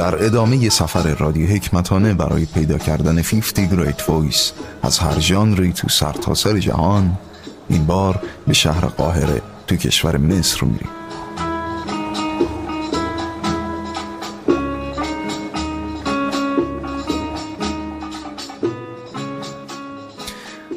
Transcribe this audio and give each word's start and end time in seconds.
در 0.00 0.24
ادامه 0.24 0.68
سفر 0.68 1.14
رادیو 1.14 1.46
حکمتانه 1.46 2.14
برای 2.14 2.44
پیدا 2.44 2.78
کردن 2.78 3.22
50 3.22 3.68
Great 3.68 3.98
Voice 3.98 4.40
از 4.82 4.98
هر 4.98 5.20
ژانری 5.20 5.72
تو 5.72 5.88
سرتاسر 5.88 6.50
سر 6.50 6.58
جهان 6.58 7.18
این 7.68 7.86
بار 7.86 8.22
به 8.46 8.52
شهر 8.52 8.84
قاهره 8.84 9.42
تو 9.66 9.76
کشور 9.76 10.16
مصر 10.16 10.64
میریم. 10.64 10.88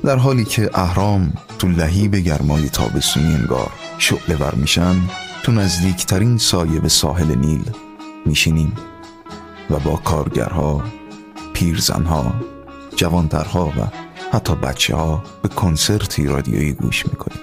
در 0.04 0.16
حالی 0.16 0.46
که 0.46 0.70
اهرام 0.74 1.34
تو 1.60 1.68
لهیب 1.68 2.16
گرمای 2.16 2.70
تابستونی 2.70 3.34
انگار 3.34 3.72
شعله 3.98 4.36
ور 4.36 4.56
میشن 4.56 4.96
تو 5.44 5.52
نزدیکترین 5.52 6.38
سایه 6.38 6.80
به 6.80 6.90
ساحل 6.90 7.36
نیل 7.36 7.72
میشینیم. 8.26 8.74
و 9.70 9.80
با 9.80 9.96
کارگرها 9.96 10.84
پیرزنها 11.54 12.34
جوانترها 12.96 13.66
و 13.66 13.88
حتی 14.34 14.56
بچه 14.56 14.96
ها 14.96 15.24
به 15.42 15.50
کنسرتی 15.50 16.28
رادیویی 16.28 16.74
گوش 16.74 17.06
می‌کنیم. 17.06 17.42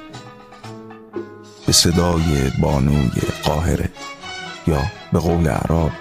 به 1.67 1.73
صدای 1.73 2.51
بانوی 2.63 3.11
قاهره 3.45 3.91
یا 4.67 4.83
به 5.13 5.19
قول 5.19 5.49
عرب 5.49 5.93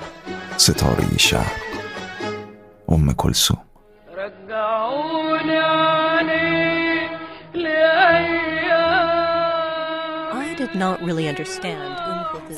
ستاره 0.57 1.17
شهر. 1.17 1.53
ام 2.89 3.13
کلسوم 3.13 3.57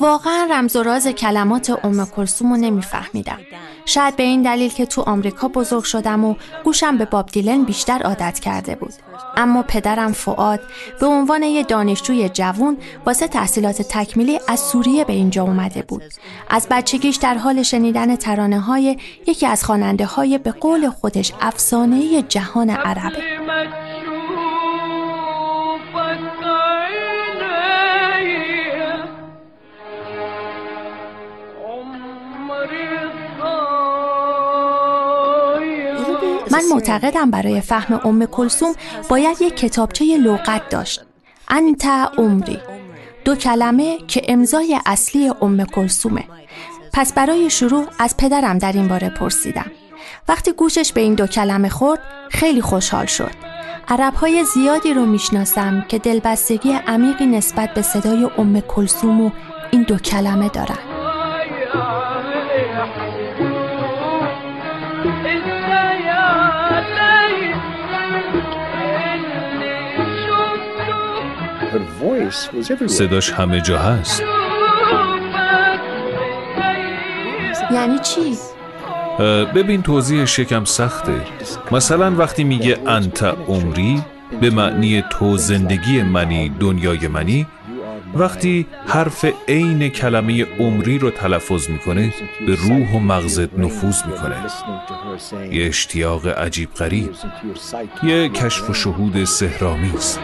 واقعا 0.00 0.48
رمز 0.50 0.76
و 0.76 0.82
راز 0.82 1.06
کلمات 1.08 1.84
ام 1.84 2.06
کلسوم 2.06 2.52
رو 2.52 2.56
نمیفهمیدم. 2.56 3.38
شاید 3.84 4.16
به 4.16 4.22
این 4.22 4.42
دلیل 4.42 4.70
که 4.70 4.86
تو 4.86 5.02
آمریکا 5.02 5.48
بزرگ 5.48 5.84
شدم 5.84 6.24
و 6.24 6.34
گوشم 6.64 6.98
به 6.98 7.04
باب 7.04 7.26
دیلن 7.26 7.64
بیشتر 7.64 8.02
عادت 8.02 8.38
کرده 8.38 8.74
بود. 8.74 8.92
اما 9.36 9.62
پدرم 9.62 10.12
فعاد 10.12 10.60
به 11.00 11.06
عنوان 11.06 11.42
یه 11.42 11.62
دانشجوی 11.62 12.28
جوون 12.28 12.76
واسه 13.06 13.28
تحصیلات 13.28 13.82
تکمیلی 13.82 14.40
از 14.48 14.60
سوریه 14.60 15.04
به 15.04 15.12
اینجا 15.12 15.42
اومده 15.42 15.82
بود. 15.82 16.02
از 16.50 16.66
بچگیش 16.70 17.16
در 17.16 17.34
حال 17.34 17.62
شنیدن 17.62 18.16
ترانه 18.16 18.60
های 18.60 18.96
یکی 19.26 19.46
از 19.46 19.64
خواننده 19.64 20.04
های 20.04 20.38
به 20.38 20.52
قول 20.52 20.90
خودش 20.90 21.32
افسانه 21.40 22.22
جهان 22.22 22.70
عربه. 22.70 23.22
من 36.52 36.62
معتقدم 36.70 37.30
برای 37.30 37.60
فهم 37.60 38.00
ام 38.04 38.26
کلسوم 38.26 38.74
باید 39.08 39.42
یک 39.42 39.56
کتابچه 39.56 40.04
لغت 40.16 40.68
داشت. 40.68 41.04
انت 41.48 41.86
عمری. 42.18 42.58
دو 43.24 43.34
کلمه 43.34 43.98
که 44.08 44.22
امضای 44.28 44.78
اصلی 44.86 45.32
ام 45.42 45.64
کلسومه 45.64 46.24
پس 46.92 47.12
برای 47.12 47.50
شروع 47.50 47.86
از 47.98 48.16
پدرم 48.16 48.58
در 48.58 48.72
این 48.72 48.88
باره 48.88 49.08
پرسیدم. 49.08 49.70
وقتی 50.28 50.52
گوشش 50.52 50.92
به 50.92 51.00
این 51.00 51.14
دو 51.14 51.26
کلمه 51.26 51.68
خورد 51.68 52.00
خیلی 52.30 52.60
خوشحال 52.60 53.06
شد. 53.06 53.30
عرب 53.88 54.14
های 54.14 54.44
زیادی 54.44 54.94
رو 54.94 55.06
می‌شناسم 55.06 55.84
که 55.88 55.98
دلبستگی 55.98 56.72
عمیقی 56.72 57.26
نسبت 57.26 57.74
به 57.74 57.82
صدای 57.82 58.28
ام 58.38 58.60
کلسوم 58.60 59.20
و 59.20 59.30
این 59.70 59.82
دو 59.82 59.96
کلمه 59.98 60.48
دارن. 60.48 60.91
صداش 72.86 73.32
همه 73.32 73.60
جا 73.60 73.78
هست. 73.78 74.22
یعنی 77.70 77.98
چی؟ 77.98 78.36
ببین 79.54 79.82
توضیحش 79.82 80.38
یکم 80.38 80.64
سخته. 80.64 81.20
مثلا 81.72 82.16
وقتی 82.16 82.44
میگه 82.44 82.78
انت 82.86 83.22
عمری 83.22 84.02
به 84.40 84.50
معنی 84.50 85.04
تو 85.10 85.36
زندگی 85.36 86.02
منی 86.02 86.48
دنیای 86.60 87.08
منی 87.08 87.46
وقتی 88.14 88.66
حرف 88.86 89.24
عین 89.48 89.88
کلمه 89.88 90.46
عمری 90.58 90.98
رو 90.98 91.10
تلفظ 91.10 91.68
می‌کنه 91.68 92.12
به 92.46 92.54
روح 92.54 92.92
و 92.94 92.98
مغزت 92.98 93.58
نفوذ 93.58 94.02
می‌کنه. 94.06 94.36
یه 95.50 95.66
اشتیاق 95.66 96.26
عجیب 96.26 96.74
غریب. 96.74 97.10
یه 98.02 98.28
کشف 98.28 98.70
و 98.70 98.74
شهود 98.74 99.24
سهرامیز 99.24 100.18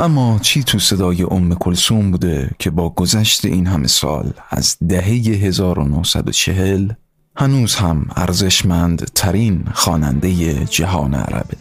اما 0.00 0.38
چی 0.42 0.64
تو 0.64 0.78
صدای 0.78 1.22
ام 1.22 1.54
کلسوم 1.54 2.10
بوده 2.10 2.50
که 2.58 2.70
با 2.70 2.88
گذشت 2.88 3.44
این 3.44 3.66
همه 3.66 3.86
سال 3.86 4.32
از 4.50 4.76
دهه 4.88 5.04
1940 5.04 6.92
هنوز 7.36 7.74
هم 7.74 8.06
ارزشمند 8.16 9.04
ترین 9.14 9.64
خواننده 9.74 10.64
جهان 10.64 11.14
عربه؟ 11.14 11.56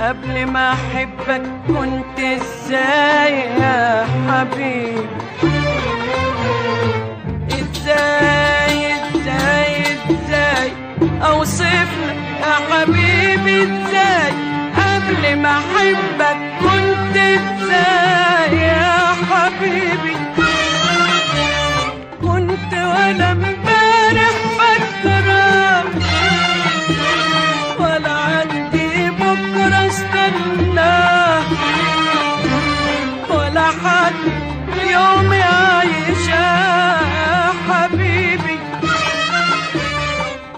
قبل 0.00 0.44
ما 0.44 0.72
احبك 0.72 1.42
كنت 1.68 2.18
ازاي 2.20 3.34
يا 3.60 4.06
حبيبي 4.28 5.63
لازم 15.34 15.46
احبك 15.46 16.36
كنت 16.60 17.16
إزاي 17.16 18.58
يا 18.58 19.14
حبيبي؟ 19.30 20.16
كنت 22.22 22.72
ولا 22.72 23.32
امبارح 23.32 24.34
بكرة 24.58 25.84
ولا 27.80 28.10
عندي 28.12 29.10
بكرة 29.10 29.86
استنى 29.86 30.96
ولا 33.30 33.66
حد 33.84 34.14
يومي 34.90 35.42
عايشة 35.42 36.30
يا 36.30 37.52
حبيبي. 37.68 38.58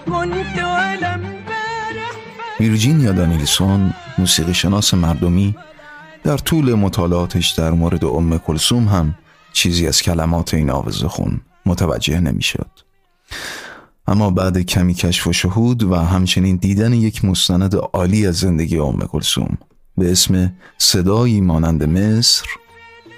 كنت 0.05 0.57
ولا 0.57 1.15
امبارح 1.15 2.11
فيرجينيا 2.57 3.11
دانيلسون 3.11 3.91
موسیقی 4.17 4.53
شناس 4.53 4.93
مردمی 4.93 5.55
در 6.23 6.37
طول 6.37 6.73
مطالعاتش 6.73 7.49
در 7.49 7.71
مورد 7.71 8.05
ام 8.05 8.37
کلسوم 8.37 8.87
هم 8.87 9.15
چیزی 9.53 9.87
از 9.87 10.01
کلمات 10.01 10.53
این 10.53 10.69
آوز 10.69 11.03
خون 11.03 11.41
متوجه 11.65 12.19
نمی‌شد. 12.19 12.69
اما 14.07 14.29
بعد 14.29 14.57
کمی 14.57 14.93
کشف 14.93 15.27
و 15.27 15.33
شهود 15.33 15.83
و 15.83 15.95
همچنین 15.95 16.55
دیدن 16.55 16.93
یک 16.93 17.25
مستند 17.25 17.75
عالی 17.75 18.27
از 18.27 18.35
زندگی 18.35 18.77
ام 18.77 18.99
کلسوم 18.99 19.57
به 19.97 20.11
اسم 20.11 20.53
صدایی 20.77 21.41
مانند 21.41 21.83
مصر 21.83 22.45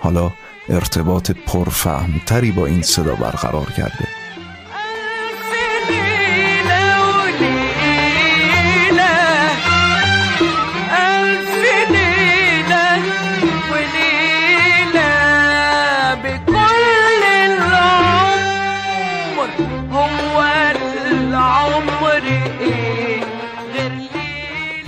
حالا 0.02 0.31
ارتباط 0.69 1.31
پرفهمتری 1.31 2.52
با 2.52 2.66
این 2.66 2.81
صدا 2.81 3.16
برقرار 3.16 3.72
کرده 3.72 4.07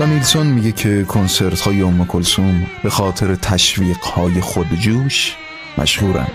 و 0.02 0.44
میگه 0.44 0.72
که 0.72 1.04
کنسرت 1.04 1.60
های 1.60 1.82
ام 1.82 2.06
کلسوم 2.06 2.68
به 2.84 2.90
خاطر 2.90 3.36
تشویق 3.36 3.98
های 3.98 4.42
خودجوش 4.42 5.36
مشهورن. 5.78 6.28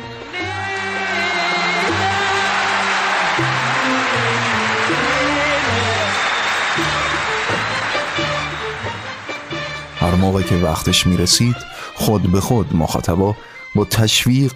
هر 10.01 10.15
موقع 10.15 10.43
که 10.43 10.55
وقتش 10.55 11.07
می‌رسید 11.07 11.57
خود 11.95 12.33
به 12.33 12.41
خود 12.41 12.77
مخاطبا 12.77 13.37
با 13.75 13.85
تشویق 13.85 14.53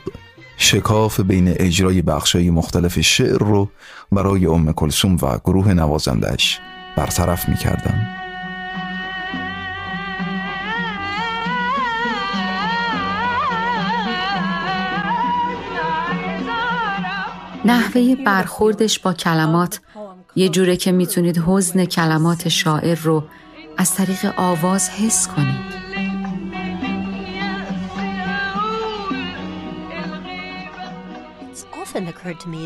شکاف 0.56 1.20
بین 1.20 1.54
اجرای 1.56 2.02
بخشای 2.02 2.50
مختلف 2.50 3.00
شعر 3.00 3.38
رو 3.38 3.68
برای 4.12 4.46
ام 4.46 4.72
کلسوم 4.72 5.16
و 5.22 5.38
گروه 5.44 5.74
نوازندش 5.74 6.60
برطرف 6.96 7.48
می 7.48 7.56
نحوه 17.64 18.14
برخوردش 18.14 18.98
با 18.98 19.12
کلمات 19.12 19.80
یه 20.36 20.48
جوره 20.48 20.76
که 20.76 20.92
می‌تونید 20.92 21.42
حزن 21.46 21.84
کلمات 21.84 22.48
شاعر 22.48 22.98
رو 22.98 23.24
از 23.76 23.94
طریق 23.94 24.34
آواز 24.36 24.90
حس 24.90 25.28
کنید. 25.28 25.80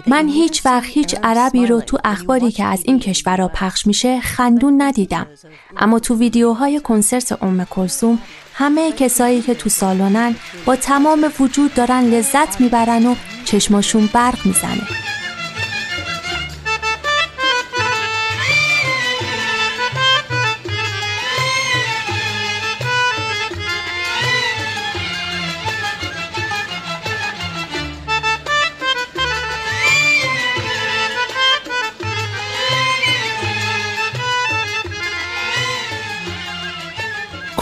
من 0.07 0.29
هیچ 0.29 0.67
وقت 0.67 0.85
هیچ 0.87 1.15
عربی 1.23 1.67
رو 1.67 1.81
تو 1.81 1.99
اخباری 2.05 2.51
که 2.51 2.65
از 2.65 2.83
این 2.85 2.99
کشورها 2.99 3.49
پخش 3.49 3.87
میشه 3.87 4.21
خندون 4.21 4.83
ندیدم 4.83 5.27
اما 5.77 5.99
تو 5.99 6.19
ویدیوهای 6.19 6.81
کنسرت 6.81 7.43
ام 7.43 7.65
کلسوم 7.65 8.19
همه 8.55 8.93
کسایی 8.93 9.43
که 9.43 9.55
تو 9.55 9.69
سالونن 9.69 10.35
با 10.65 10.77
تمام 10.77 11.33
وجود 11.41 11.75
دارن 11.75 12.05
لذت 12.05 12.61
می‌برن 12.61 13.07
و 13.07 13.15
چشماشون 13.45 14.09
برق 14.13 14.47
می‌زنه. 14.47 15.14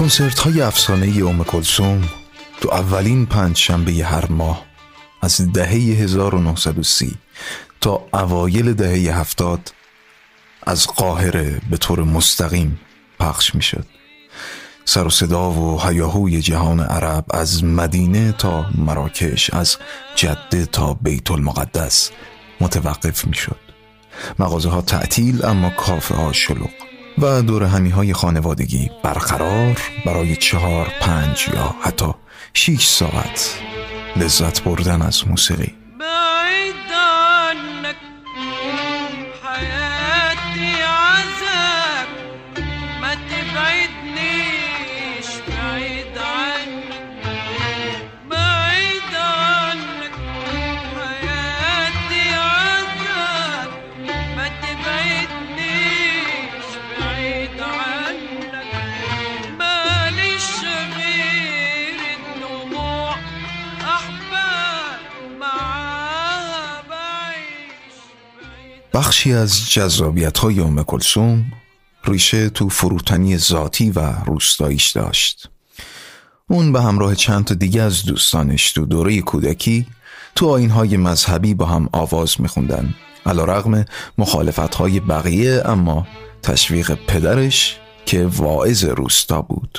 کنسرت 0.02 0.38
های 0.38 0.60
افسانه 0.60 1.26
ام 1.26 1.44
کلسوم 1.44 2.08
تو 2.60 2.70
اولین 2.70 3.26
پنج 3.26 3.56
شنبه 3.56 3.93
هر 3.93 4.26
ماه 4.26 4.64
از 5.22 5.52
دهه 5.52 5.69
1930 5.69 7.14
تا 7.81 8.06
اوایل 8.14 8.72
دهه 8.75 9.19
هفتاد 9.20 9.75
از 10.62 10.87
قاهره 10.87 11.60
به 11.70 11.76
طور 11.76 12.02
مستقیم 12.02 12.81
پخش 13.20 13.54
می 13.54 13.62
شد 13.62 13.87
سر 14.84 15.06
و 15.06 15.10
صدا 15.10 15.50
و 15.50 15.81
هیاهوی 15.81 16.40
جهان 16.40 16.81
عرب 16.81 17.25
از 17.31 17.64
مدینه 17.64 18.32
تا 18.32 18.66
مراکش 18.75 19.50
از 19.50 19.76
جده 20.14 20.66
تا 20.66 20.94
بیت 20.94 21.31
المقدس 21.31 22.10
متوقف 22.60 23.26
می 23.26 23.34
شد 23.34 23.58
مغازه 24.38 24.69
ها 24.69 24.82
تعطیل 24.82 25.44
اما 25.44 25.70
کافه 25.70 26.14
ها 26.14 26.32
شلوغ. 26.32 26.92
و 27.23 27.43
دور 27.43 27.63
همی 27.63 27.91
های 27.91 28.13
خانوادگی 28.13 28.91
برقرار 29.03 29.79
برای 30.07 30.37
چهار 30.37 30.89
پنج 31.01 31.49
یا 31.55 31.75
حتی 31.83 32.15
شیش 32.55 32.89
ساعت 32.89 33.59
لذت 34.17 34.65
بردن 34.65 35.03
از 35.03 35.29
موسیقی. 35.29 35.81
بخشی 68.94 69.33
از 69.33 69.71
جذابیت 69.71 70.39
های 70.39 70.61
ام 70.61 70.83
کلسوم 70.83 71.44
ریشه 72.05 72.50
تو 72.50 72.69
فروتنی 72.69 73.39
ذاتی 73.39 73.91
و 73.91 74.00
روستاییش 74.27 74.91
داشت. 74.91 75.49
اون 76.49 76.73
به 76.73 76.83
همراه 76.83 77.15
چند 77.15 77.44
تا 77.44 77.55
دیگه 77.55 77.83
از 77.83 78.05
دوستانش 78.05 78.73
تو 78.73 78.87
دوره 78.87 79.21
کودکی 79.21 79.87
تو 80.35 80.49
آینهای 80.49 80.97
مذهبی 80.97 81.55
با 81.55 81.67
هم 81.67 81.89
آواز 81.93 82.41
میخوندن. 82.41 82.94
علا 83.27 83.44
رغم 83.44 83.85
مخالفت 84.19 84.75
های 84.75 85.00
بقیه 85.00 85.62
اما 85.65 86.06
تشویق 86.43 86.95
پدرش 87.06 87.77
که 88.06 88.27
واعظ 88.27 88.85
روستا 88.85 89.43
بود. 89.43 89.79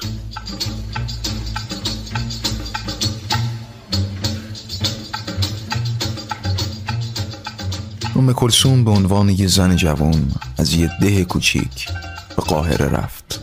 ام 8.15 8.33
کلسون 8.33 8.83
به 8.83 8.91
عنوان 8.91 9.29
یه 9.29 9.47
زن 9.47 9.75
جوان 9.75 10.31
از 10.57 10.73
یه 10.73 10.91
ده 11.01 11.25
کوچیک 11.25 11.87
به 12.35 12.43
قاهره 12.43 12.85
رفت. 12.85 13.41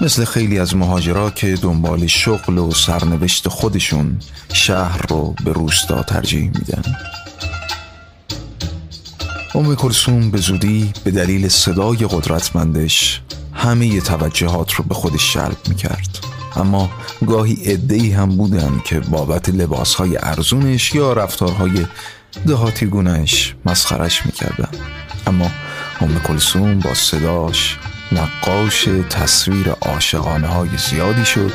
مثل 0.00 0.24
خیلی 0.24 0.58
از 0.58 0.76
مهاجرا 0.76 1.30
که 1.30 1.54
دنبال 1.62 2.06
شغل 2.06 2.58
و 2.58 2.70
سرنوشت 2.70 3.48
خودشون 3.48 4.18
شهر 4.52 5.06
رو 5.08 5.34
به 5.44 5.52
روستا 5.52 6.02
ترجیح 6.02 6.42
میدن. 6.42 6.82
ام 9.54 9.74
کلسوم 9.74 10.30
به 10.30 10.38
زودی 10.38 10.92
به 11.04 11.10
دلیل 11.10 11.48
صدای 11.48 11.96
قدرتمندش 11.96 13.20
همه 13.52 14.00
توجهات 14.00 14.72
رو 14.72 14.84
به 14.84 14.94
خودش 14.94 15.34
جلب 15.34 15.58
می‌کرد. 15.68 16.18
اما 16.56 16.90
گاهی 17.26 17.58
ادهی 17.64 18.12
هم 18.12 18.36
بودن 18.36 18.80
که 18.84 19.00
بابت 19.00 19.48
لباسهای 19.48 20.16
ارزونش 20.16 20.94
یا 20.94 21.12
رفتارهای 21.12 21.86
دهاتی 22.46 22.86
گونهش 22.86 23.54
مسخرش 23.64 24.26
می‌کردن. 24.26 24.68
اما 25.26 25.50
ام 26.00 26.20
کلسوم 26.20 26.78
با 26.78 26.94
صداش 26.94 27.78
نقاش 28.12 28.88
تصویر 29.10 29.70
عاشقانه 29.70 30.46
های 30.46 30.68
زیادی 30.90 31.24
شد 31.24 31.52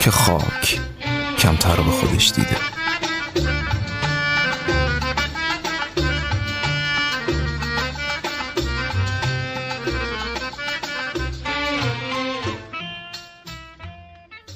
که 0.00 0.10
خاک 0.10 0.80
کمتر 1.38 1.76
به 1.76 1.90
خودش 1.90 2.32
دیده. 2.36 2.56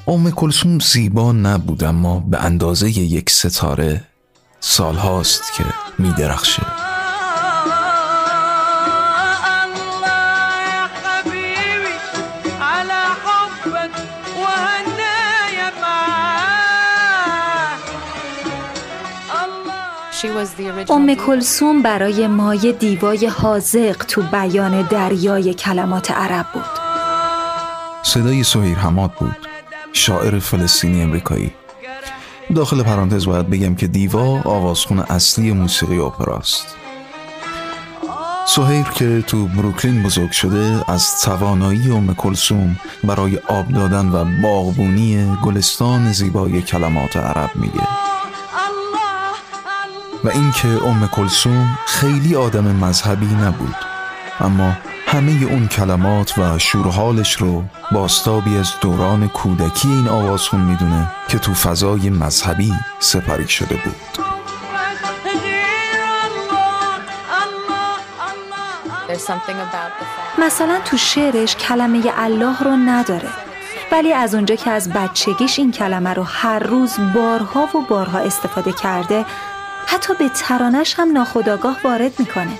ام 0.08 0.30
کلسوم 0.30 0.78
زیبا 0.78 1.32
نبود 1.32 1.84
اما 1.84 2.20
به 2.20 2.38
اندازه 2.38 2.90
یک 2.98 3.30
ستاره 3.30 4.04
سال 4.60 4.94
هاست 4.94 5.52
که 5.56 5.64
می 5.98 6.12
درخشه 6.12 6.62
ام 20.90 21.14
کلسوم 21.14 21.82
برای 21.82 22.26
مایه 22.26 22.72
دیوای 22.72 23.26
حاضق 23.26 23.96
تو 23.96 24.22
بیان 24.22 24.82
دریای 24.82 25.54
کلمات 25.54 26.10
عرب 26.10 26.46
بود. 26.54 26.64
صدای 28.02 28.44
سهیر 28.44 28.78
حماد 28.78 29.12
بود 29.12 29.36
شاعر 29.92 30.38
فلسطینی 30.38 31.02
امریکایی. 31.02 31.52
داخل 32.54 32.82
پرانتز 32.82 33.26
باید 33.26 33.50
بگم 33.50 33.74
که 33.74 33.86
دیوا 33.86 34.40
آوازخون 34.44 34.98
اصلی 34.98 35.52
موسیقی 35.52 35.98
اپراست 35.98 36.76
سهیر 38.46 38.84
که 38.84 39.24
تو 39.26 39.46
بروکلین 39.46 40.02
بزرگ 40.02 40.30
شده 40.30 40.84
از 40.88 41.20
توانایی 41.20 41.90
ام 41.90 42.14
کلسوم 42.14 42.76
برای 43.04 43.38
آب 43.48 43.68
دادن 43.68 44.08
و 44.08 44.24
باغبونی 44.42 45.36
گلستان 45.44 46.12
زیبای 46.12 46.62
کلمات 46.62 47.16
عرب 47.16 47.50
میگه. 47.54 47.88
و 50.24 50.28
اینکه 50.28 50.68
ام 50.68 51.08
کلسوم 51.08 51.78
خیلی 51.86 52.36
آدم 52.36 52.64
مذهبی 52.64 53.26
نبود 53.26 53.74
اما 54.40 54.72
همه 55.10 55.44
اون 55.44 55.68
کلمات 55.68 56.38
و 56.38 56.58
شورحالش 56.58 57.32
رو 57.32 57.64
باستابی 57.92 58.58
از 58.58 58.72
دوران 58.80 59.28
کودکی 59.28 59.88
این 59.88 60.08
آوازخون 60.08 60.60
می‌دونه 60.60 61.10
که 61.28 61.38
تو 61.38 61.54
فضای 61.54 62.10
مذهبی 62.10 62.72
سپری 62.98 63.48
شده 63.48 63.74
بود. 63.74 63.96
مثلا 70.38 70.80
تو 70.84 70.96
شعرش 70.96 71.56
کلمه 71.56 72.12
الله 72.16 72.58
رو 72.64 72.70
نداره 72.70 73.28
ولی 73.92 74.12
از 74.12 74.34
اونجا 74.34 74.54
که 74.54 74.70
از 74.70 74.92
بچگیش 74.92 75.58
این 75.58 75.72
کلمه 75.72 76.14
رو 76.14 76.22
هر 76.22 76.58
روز 76.58 76.96
بارها 77.14 77.68
و 77.76 77.82
بارها 77.88 78.18
استفاده 78.18 78.72
کرده 78.72 79.24
حتی 79.86 80.14
به 80.14 80.28
ترانش 80.28 80.94
هم 80.98 81.12
ناخداگاه 81.12 81.76
وارد 81.84 82.12
می‌کنه. 82.18 82.58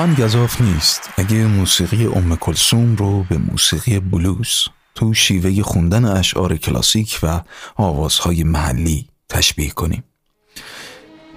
واقعا 0.00 0.14
گذاف 0.14 0.60
نیست. 0.60 1.10
اگه 1.16 1.46
موسیقی 1.46 2.06
ام 2.06 2.36
کلسوم 2.36 2.96
رو 2.96 3.22
به 3.22 3.38
موسیقی 3.38 4.00
بلوز 4.00 4.68
تو 4.94 5.14
شیوه 5.14 5.62
خوندن 5.62 6.04
اشعار 6.04 6.56
کلاسیک 6.56 7.18
و 7.22 7.40
آوازهای 7.76 8.44
محلی 8.44 9.08
تشبیه 9.28 9.70
کنیم. 9.70 10.04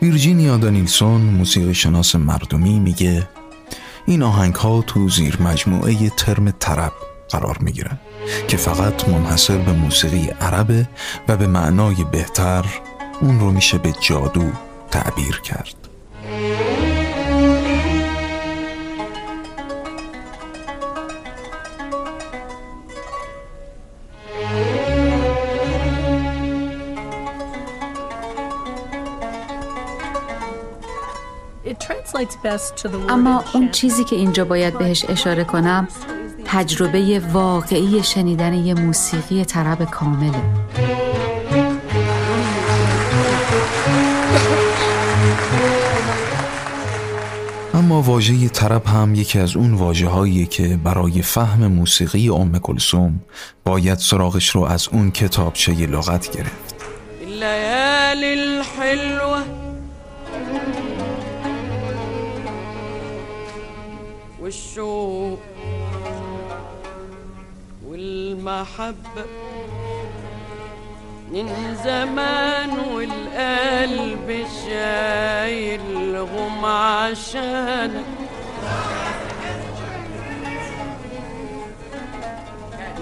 ویرجینیا 0.01 0.57
دانیلسون 0.57 1.21
موسیقی 1.21 1.73
شناس 1.73 2.15
مردمی 2.15 2.79
میگه 2.79 3.29
این 4.05 4.23
آهنگ 4.23 4.55
ها 4.55 4.81
تو 4.81 5.09
زیر 5.09 5.41
مجموعه 5.41 6.09
ترم 6.09 6.51
ترب 6.51 6.93
قرار 7.29 7.57
می‌گیرن 7.61 7.99
که 8.47 8.57
فقط 8.57 9.09
منحصر 9.09 9.57
به 9.57 9.71
موسیقی 9.71 10.29
عربه 10.41 10.89
و 11.27 11.37
به 11.37 11.47
معنای 11.47 12.03
بهتر 12.11 12.65
اون 13.21 13.39
رو 13.39 13.51
میشه 13.51 13.77
به 13.77 13.93
جادو 14.01 14.51
تعبیر 14.91 15.41
کرد. 15.43 15.82
اما 33.09 33.43
اون 33.53 33.71
چیزی 33.71 34.03
که 34.03 34.15
اینجا 34.15 34.45
باید 34.45 34.77
بهش 34.77 35.05
اشاره 35.09 35.43
کنم 35.43 35.87
تجربه 36.45 37.21
واقعی 37.33 38.03
شنیدن 38.03 38.53
یه 38.53 38.73
موسیقی 38.73 39.45
طرب 39.45 39.83
کامله. 39.83 40.41
اما 47.73 48.01
واژه 48.01 48.49
طرب 48.49 48.85
هم 48.85 49.15
یکی 49.15 49.39
از 49.39 49.55
اون 49.55 49.73
واجه 49.73 50.45
که 50.45 50.79
برای 50.83 51.21
فهم 51.21 51.67
موسیقی 51.67 52.29
ام 52.29 52.59
کلسوم 52.59 53.19
باید 53.63 53.97
سراغش 53.97 54.49
رو 54.49 54.63
از 54.63 54.87
اون 54.91 55.11
کتابچه 55.11 55.73
لغت 55.73 56.37
گرفت. 56.37 56.75
والشوق 64.43 65.39
والمحبة 67.87 69.25
من 71.31 71.75
زمان 71.83 72.69
والقلب 72.91 74.45
شايلهم 74.65 76.65
عشانك. 76.65 78.05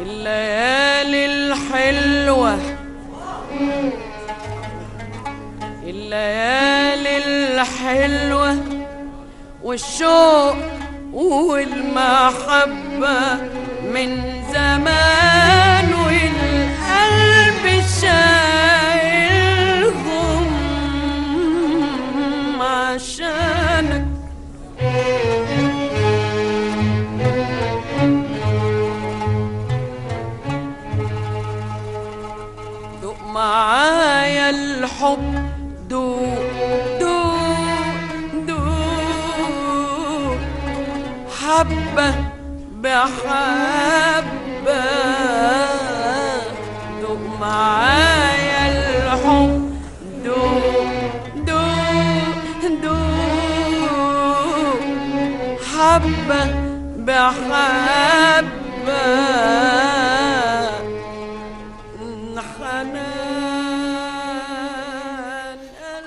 الليالي 0.01 1.25
الحلوة 1.25 2.59
الليالي 5.83 7.17
الحلوة 7.17 8.57
والشوق 9.63 10.55
والمحبة 11.13 12.71
من 13.93 14.09
زمان 14.53 15.93
والقلب 15.93 17.65
شايلهم 18.01 18.61
عشانك. 22.61 24.05
دوق 33.01 33.21
معايا 33.33 34.49
الحب 34.49 35.40
حبة 41.61 42.09
بحبة. 42.83 43.21
دوق 47.01 47.21
معايا 47.41 48.63
الحب. 48.67 49.61
دوق 50.25 51.45
دوق 51.47 52.61
دوق 52.83 54.11
حبة 55.77 56.43
بحبة. 57.07 57.81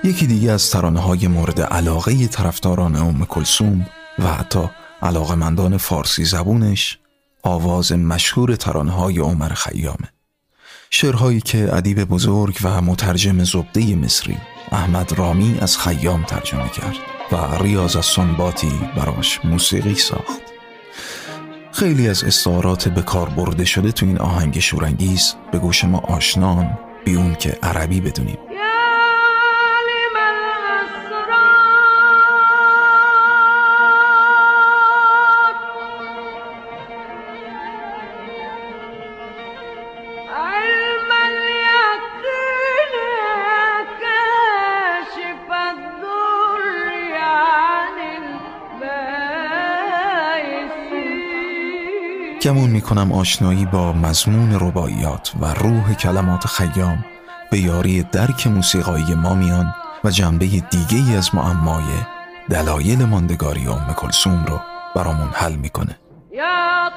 یکی 0.04 0.26
دیگه 0.26 0.52
از 0.52 0.70
ترانه 0.70 1.00
های 1.00 1.26
مورد 1.26 1.60
علاقه 1.60 2.26
طرفداران 2.26 2.96
ام 2.96 3.26
کلسوم 3.26 3.86
و 4.18 4.26
حتی 4.26 4.68
علاقمندان 5.04 5.76
فارسی 5.76 6.24
زبونش 6.24 6.98
آواز 7.42 7.92
مشهور 7.92 8.56
ترانهای 8.56 9.18
عمر 9.18 9.48
خیامه. 9.48 10.12
شعرهایی 10.90 11.40
که 11.40 11.76
ادیب 11.76 12.04
بزرگ 12.04 12.58
و 12.62 12.80
مترجم 12.80 13.44
زبده 13.44 13.96
مصری 13.96 14.36
احمد 14.72 15.18
رامی 15.18 15.58
از 15.60 15.78
خیام 15.78 16.24
ترجمه 16.24 16.68
کرد 16.68 16.96
و 17.32 17.62
ریاض 17.62 17.96
از 17.96 18.06
سنباتی 18.06 18.80
براش 18.96 19.40
موسیقی 19.44 19.94
ساخت. 19.94 20.40
خیلی 21.72 22.08
از 22.08 22.24
استعارات 22.24 22.88
به 22.88 23.02
کار 23.02 23.28
برده 23.28 23.64
شده 23.64 23.92
تو 23.92 24.06
این 24.06 24.18
آهنگ 24.18 24.58
شورانگیز 24.58 25.34
به 25.52 25.58
گوش 25.58 25.84
ما 25.84 25.98
آشنان 25.98 26.78
بیون 27.04 27.34
که 27.34 27.58
عربی 27.62 28.00
بدونیم. 28.00 28.38
گمون 52.44 52.70
می‌کنم 52.70 53.12
آشنایی 53.12 53.66
با 53.66 53.92
مضمون 53.92 54.60
رباعیات 54.60 55.32
و 55.40 55.54
روح 55.54 55.94
کلمات 55.94 56.46
خیام 56.46 57.04
به 57.50 57.58
یاری 57.58 58.02
درک 58.02 58.46
موسیقایی 58.46 59.14
ما 59.14 59.34
میان 59.34 59.74
و 60.04 60.10
جنبه 60.10 60.46
دیگه 60.46 60.96
ای 60.96 61.16
از 61.16 61.34
معمای 61.34 61.84
دلایل 62.50 63.04
ماندگاری 63.04 63.66
ام 63.66 63.94
کلسوم 63.96 64.44
رو 64.48 64.60
برامون 64.96 65.28
حل 65.34 65.54
می‌کنه. 65.54 65.98
یا 66.32 66.90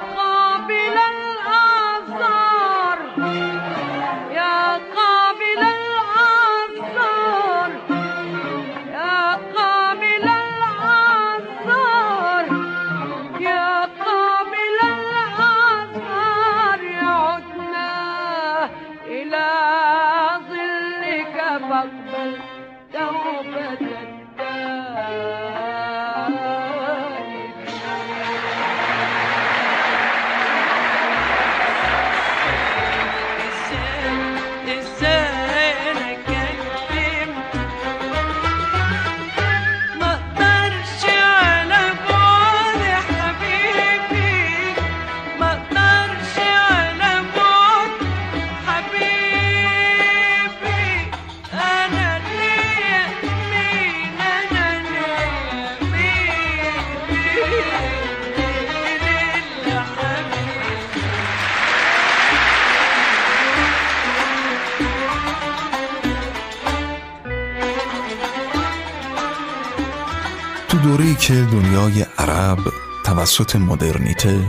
که 71.27 71.33
دنیای 71.33 72.05
عرب 72.17 72.59
توسط 73.05 73.55
مدرنیته 73.55 74.39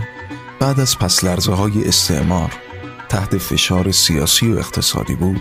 بعد 0.60 0.80
از 0.80 0.98
پس 0.98 1.24
لرزه 1.24 1.52
های 1.52 1.88
استعمار 1.88 2.52
تحت 3.08 3.38
فشار 3.38 3.92
سیاسی 3.92 4.52
و 4.52 4.58
اقتصادی 4.58 5.14
بود 5.14 5.40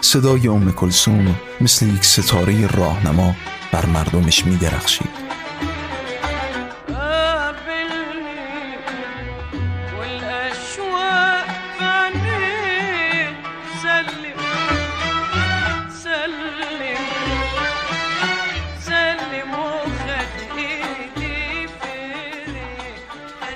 صدای 0.00 0.48
ام 0.48 0.72
کلسوم 0.72 1.36
مثل 1.60 1.86
یک 1.86 2.04
ستاره 2.04 2.66
راهنما 2.66 3.34
بر 3.72 3.86
مردمش 3.86 4.46
می 4.46 4.56
درخشید 4.56 5.17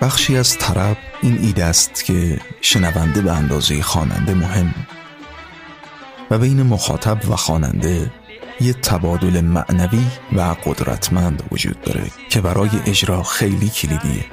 بخشی 0.03 0.37
از 0.37 0.59
طرب 0.59 0.97
این 1.23 1.39
ایده 1.43 1.65
است 1.65 2.05
که 2.05 2.41
شنونده 2.61 3.21
به 3.21 3.33
اندازه 3.33 3.83
خواننده 3.83 4.35
مهم. 4.35 4.75
و 6.31 6.39
بین 6.39 6.63
مخاطب 6.63 7.31
و 7.31 7.37
خواننده 7.37 8.11
یه 8.61 8.73
تبادل 8.73 9.41
معنوی 9.41 10.07
و 10.33 10.41
قدرتمند 10.65 11.43
وجود 11.53 11.81
داره 11.81 12.05
که 12.31 12.41
برای 12.41 12.71
اجرا 12.87 13.23
خیلی 13.23 13.69
کلیدیه. 13.69 14.25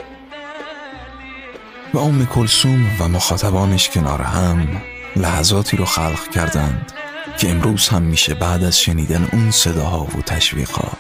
و 1.94 1.98
ام 1.98 2.26
کلسوم 2.26 2.86
و 3.00 3.08
مخاطبانش 3.08 3.90
کنار 3.90 4.22
هم 4.22 4.82
لحظاتی 5.16 5.78
رو 5.78 5.86
خلق 5.86 6.30
کردند 6.30 6.92
که 7.38 7.50
امروز 7.50 7.88
هم 7.88 8.02
میشه 8.02 8.34
بعد 8.34 8.64
از 8.64 8.80
شنیدن 8.80 9.30
اون 9.34 9.52
صداها 9.52 10.04
و 10.04 10.22
تشویقها 10.22 10.92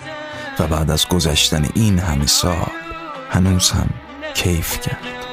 و 0.60 0.67
بعد 0.67 0.91
از 0.91 1.08
گذشتن 1.08 1.69
این 1.75 1.99
همه 1.99 2.27
سال 2.27 2.71
هنوز 3.29 3.71
هم 3.71 3.89
کیف 4.43 4.80
کرد. 4.82 5.29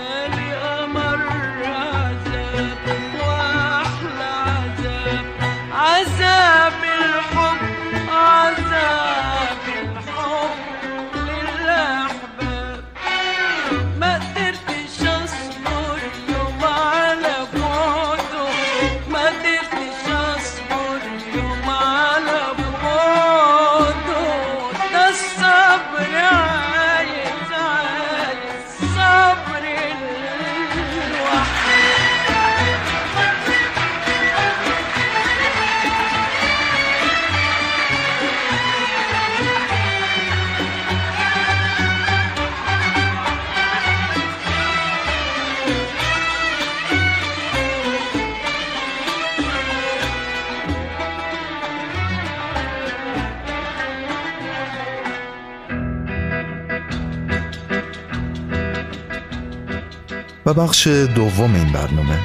و 60.47 60.55
بخش 60.55 60.87
دوم 60.87 61.55
این 61.55 61.73
برنامه. 61.73 62.19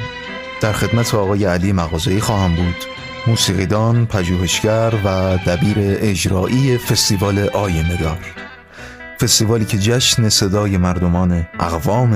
در 0.60 0.72
خدمت 0.72 1.14
آقای 1.14 1.44
علی 1.44 1.72
مغازهی 1.72 2.20
خواهم 2.20 2.54
بود 2.54 2.76
موسیقیدان، 3.26 4.06
پژوهشگر 4.06 4.94
و 5.04 5.36
دبیر 5.46 5.76
اجرایی 5.78 6.78
فستیوال 6.78 7.38
آینه 7.38 7.96
دار. 7.96 8.18
فستیوالی 9.20 9.64
که 9.64 9.78
جشن 9.78 10.28
صدای 10.28 10.76
مردمان 10.76 11.46
اقوام 11.60 12.12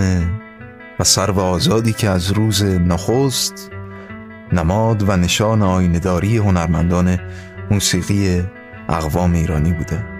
و 1.00 1.04
سرو 1.04 1.40
آزادی 1.40 1.92
که 1.92 2.08
از 2.10 2.30
روز 2.30 2.64
نخست 2.64 3.70
نماد 4.52 5.08
و 5.08 5.16
نشان 5.16 5.62
آینداری 5.62 6.36
هنرمندان 6.36 7.18
موسیقی 7.70 8.42
اقوام 8.88 9.32
ایرانی 9.32 9.72
بوده. 9.72 10.15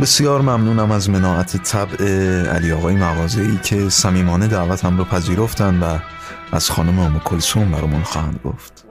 بسیار 0.00 0.40
ممنونم 0.40 0.90
از 0.90 1.10
مناعت 1.10 1.56
طبع 1.56 2.04
علی 2.48 2.72
آقای 2.72 2.94
مغازه 2.94 3.60
که 3.64 3.88
صمیمانه 3.88 4.46
دعوتم 4.46 4.98
رو 4.98 5.04
پذیرفتن 5.04 5.82
و 5.82 5.98
از 6.52 6.70
خانم 6.70 6.98
ام 6.98 7.20
کلسوم 7.24 7.70
برامون 7.70 8.02
خواهند 8.02 8.40
گفت. 8.44 8.84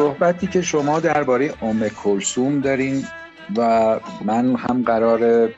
صحبتی 0.00 0.46
که 0.46 0.62
شما 0.62 1.00
درباره 1.00 1.54
ام 1.62 1.88
کلسوم 1.88 2.60
دارین 2.60 3.04
و 3.56 4.00
من 4.24 4.56
هم 4.56 4.82
قرار 4.82 5.48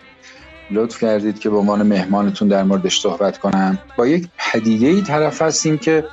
لطف 0.70 1.00
کردید 1.00 1.38
که 1.38 1.50
به 1.50 1.56
عنوان 1.56 1.82
مهمانتون 1.82 2.48
در 2.48 2.62
موردش 2.62 3.00
صحبت 3.00 3.38
کنم. 3.38 3.78
با 3.96 4.06
یک 4.06 4.28
پدیده 4.38 4.86
ای 4.86 5.02
طرف 5.02 5.42
هستیم 5.42 5.78
که 5.78 6.04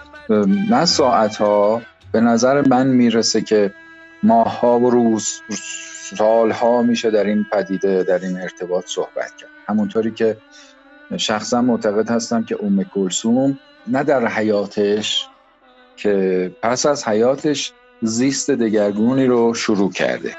نه 0.70 0.86
ساعت 0.86 1.36
ها 1.36 1.82
به 2.12 2.22
نظر 2.22 2.68
من 2.68 2.88
می‌رسه 2.88 3.42
که 3.42 3.74
ماه 4.24 4.60
ها 4.60 4.80
و 4.80 4.90
روز 4.90 5.42
سال 6.18 6.52
ها 6.52 6.82
میشه 6.82 7.12
در 7.12 7.24
این 7.24 7.46
پدیده 7.52 8.04
در 8.04 8.20
این 8.20 8.42
ارتباط 8.42 8.84
صحبت 8.88 9.36
کرد. 9.38 9.50
همونطوری 9.68 10.12
که 10.12 10.38
شخصا 11.18 11.62
معتقد 11.62 12.10
هستم 12.10 12.44
که 12.44 12.58
ام 12.64 12.84
کلسوم 12.84 13.60
نه 13.88 14.04
در 14.04 14.28
حیاتش 14.28 15.28
که 15.96 16.52
پس 16.62 16.86
از 16.86 17.08
حیاتش 17.08 17.74
زیست 18.02 18.52
دگرگونی 18.52 19.26
رو 19.26 19.54
شروع 19.54 19.92
کرده. 19.92 20.36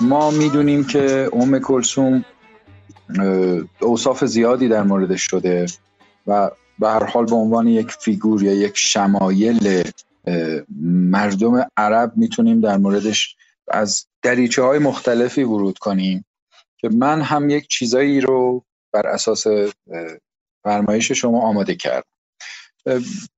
ما 0.00 0.30
می‌دونیم 0.30 0.84
که 0.84 1.30
ام 1.32 1.58
کلسوم 1.58 2.24
اوصاف 3.80 4.24
زیادی 4.24 4.68
در 4.68 4.82
موردش 4.82 5.22
شده 5.22 5.66
و 6.26 6.50
به 6.78 6.88
هر 6.88 7.04
حال 7.04 7.26
به 7.26 7.34
عنوان 7.36 7.66
یک 7.68 7.90
فیگور 7.90 8.42
یا 8.42 8.54
یک 8.54 8.72
شمایل 8.76 9.82
مردم 11.10 11.66
عرب 11.76 12.12
می‌تونیم 12.16 12.60
در 12.60 12.76
موردش 12.76 13.36
از 13.68 14.06
دریچه 14.22 14.62
های 14.62 14.78
مختلفی 14.78 15.42
ورود 15.42 15.78
کنیم 15.78 16.24
که 16.78 16.88
من 16.88 17.20
هم 17.20 17.50
یک 17.50 17.68
چیزایی 17.68 18.20
رو 18.20 18.64
بر 18.92 19.06
اساس 19.06 19.46
فرمایش 20.64 21.12
شما 21.12 21.40
آماده 21.42 21.74
کردم. 21.74 22.08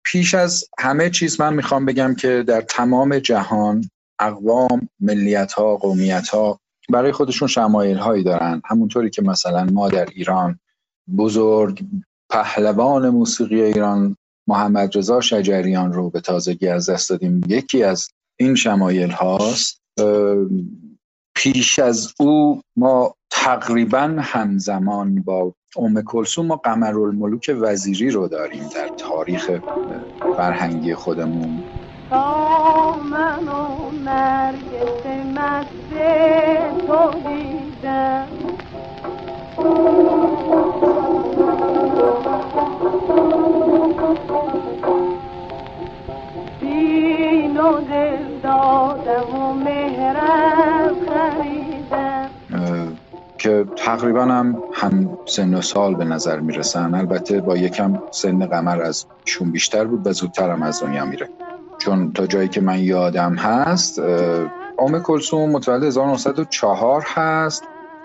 پیش 0.05 0.35
از 0.35 0.65
همه 0.79 1.11
چیز 1.11 1.41
من 1.41 1.55
می‌خوام 1.55 1.85
بگم 1.85 2.15
که 2.15 2.45
در 2.47 2.61
تمام 2.61 3.19
جهان 3.19 3.91
اقوام 4.19 4.89
ملیت 5.01 5.53
ها 5.53 5.77
قومیت 5.77 6.29
ها 6.29 6.61
برای 6.89 7.13
خودشون 7.13 7.49
شمایل 7.49 7.97
هایی 7.97 8.23
دارن. 8.23 8.63
همونطوری 8.65 9.11
که 9.11 9.23
مثلا 9.23 9.65
ما 9.65 9.89
در 9.89 10.05
ایران 10.05 10.59
بزرگ 11.17 11.85
پهلوان 12.31 13.09
موسیقی 13.09 13.63
ایران 13.63 14.17
محمد 14.49 14.99
رضا 14.99 15.21
شجریان 15.21 15.93
رو 15.93 16.11
به 16.11 16.21
تازگی 16.21 16.69
از 16.69 16.91
دست 16.91 17.11
دادیم. 17.11 17.41
یکی 17.49 17.83
از 17.83 18.09
این 18.37 18.55
شمایل 18.55 19.11
هاست. 19.11 19.81
پیش 21.37 21.79
از 21.79 22.15
او 22.21 22.61
ما 22.77 23.15
تقریبا 23.31 24.17
همزمان 24.19 25.23
با 25.23 25.55
ام 25.77 26.03
کلسوم 26.03 26.47
ما 26.47 26.57
قمرالملوک 26.57 27.57
وزیری 27.61 28.11
رو 28.11 28.29
داریم 28.29 28.69
در 28.75 28.89
تاریخ 28.89 29.51
فرهنگی 30.37 30.95
خودمون. 30.95 31.65
من 33.11 33.49
و 33.49 33.77
تو 36.87 37.11
دیدم. 37.29 38.29
که 53.39 53.65
تقریبا 53.77 54.25
هم 54.25 54.63
هم 54.75 55.19
سن 55.27 55.55
و 55.55 55.63
سال 55.63 55.95
به 55.95 56.05
نظر 56.05 56.41
می‌رسن. 56.41 56.95
البته 56.95 57.41
با 57.41 57.57
یکم 57.57 58.03
سن 58.11 58.47
قمر 58.47 58.83
از 58.83 59.07
شون 59.25 59.53
بیشتر 59.53 59.85
بود 59.85 60.07
و 60.07 60.13
زودتر 60.13 60.51
هم 60.51 60.63
از 60.63 60.83
دنیا 60.83 61.05
میره. 61.05 61.29
چون 61.79 62.13
تا 62.13 62.27
جایی 62.27 62.49
که 62.49 62.61
من 62.61 62.79
یادم 62.79 63.35
هست 63.35 63.99
ام 64.79 65.03
کلثوم 65.03 65.51
متولد 65.51 65.85
1904 65.85 67.05
هست. 67.15 67.65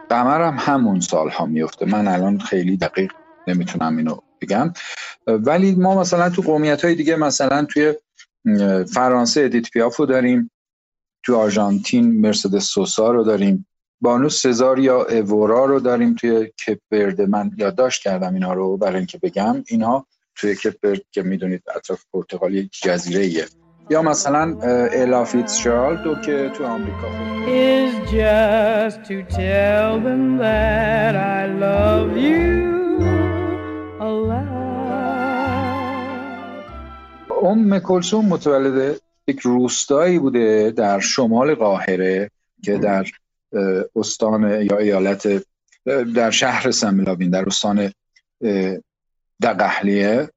قمر 0.10 0.42
هم 0.42 0.58
همون 0.60 1.00
سال 1.00 1.30
ها 1.30 1.46
میفته 1.46 1.86
من 1.86 2.08
الان 2.08 2.40
خیلی 2.40 2.78
دقیق 2.78 3.12
نمی‌تونم 3.48 3.98
اینو 3.98 4.16
بگم. 4.42 4.74
ولی 5.28 5.76
ما 5.76 6.00
مثلا 6.00 6.30
تو 6.30 6.42
قومیت 6.42 6.86
های 6.86 6.96
دیگه 6.96 7.16
مثلا 7.16 7.66
توی 7.66 7.94
فرانسه 8.94 9.42
ادیت 9.42 9.70
پیافو 9.70 10.06
داریم. 10.06 10.52
تو 11.24 11.36
آرژانتین 11.36 12.22
مرسدس 12.22 12.66
سوسا 12.66 13.12
رو 13.12 13.24
داریم. 13.24 13.68
بانو 14.02 14.30
سزاریا 14.30 15.06
اورا 15.06 15.66
رو 15.66 15.80
داریم 15.80 16.16
توی 16.16 16.52
کپ 16.68 17.20
من 17.30 17.52
یادداشت 17.58 18.02
کردم 18.02 18.34
اینا 18.34 18.54
رو 18.54 18.78
برای 18.78 18.98
اینکه 18.98 19.18
بگم. 19.18 19.64
اینا 19.68 20.06
توی 20.36 20.56
کپ 20.56 20.98
که 21.12 21.22
می‌دونید 21.22 21.64
اطراف 21.76 22.04
پرتغال 22.14 22.54
یک 22.54 22.72
جزیره 22.84 23.22
ایه 23.22 23.46
یا 23.90 24.02
مثلا 24.02 24.58
الا 24.92 25.24
فیتزجرالد 25.24 26.22
که 26.22 26.52
تو 26.58 26.66
آمریکا 26.66 27.08
ام 37.44 37.80
کلسوم 37.80 38.26
متولد 38.26 39.02
یک 39.28 39.40
روستایی 39.40 40.20
بوده 40.20 40.72
در 40.72 41.00
شمال 41.00 41.56
قاهره 41.56 42.32
که 42.64 42.78
در 42.78 43.06
استان 43.96 44.62
یا 44.62 44.78
ایالت 44.78 45.44
در 46.16 46.32
شهر 46.32 46.72
سملاوین 46.72 47.30
در 47.30 47.46
استان 47.46 47.92
دقهلیه 49.42 50.30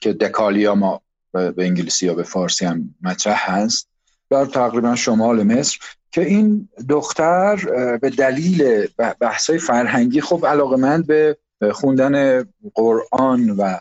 که 0.00 0.12
دکالیا 0.12 0.74
ما 0.74 1.02
به 1.32 1.54
انگلیسی 1.58 2.06
یا 2.06 2.14
به 2.14 2.22
فارسی 2.22 2.64
هم 2.64 2.94
مطرح 3.02 3.50
هست 3.50 3.88
در 4.30 4.44
تقریبا 4.44 4.94
شمال 4.94 5.42
مصر 5.42 5.78
که 6.10 6.20
این 6.20 6.68
دختر 6.88 7.56
به 7.96 8.10
دلیل 8.10 8.86
بحثای 9.20 9.58
فرهنگی 9.58 10.20
خب 10.20 10.46
علاقمند 10.46 11.06
به 11.06 11.36
خوندن 11.70 12.44
قرآن 12.74 13.50
و 13.50 13.78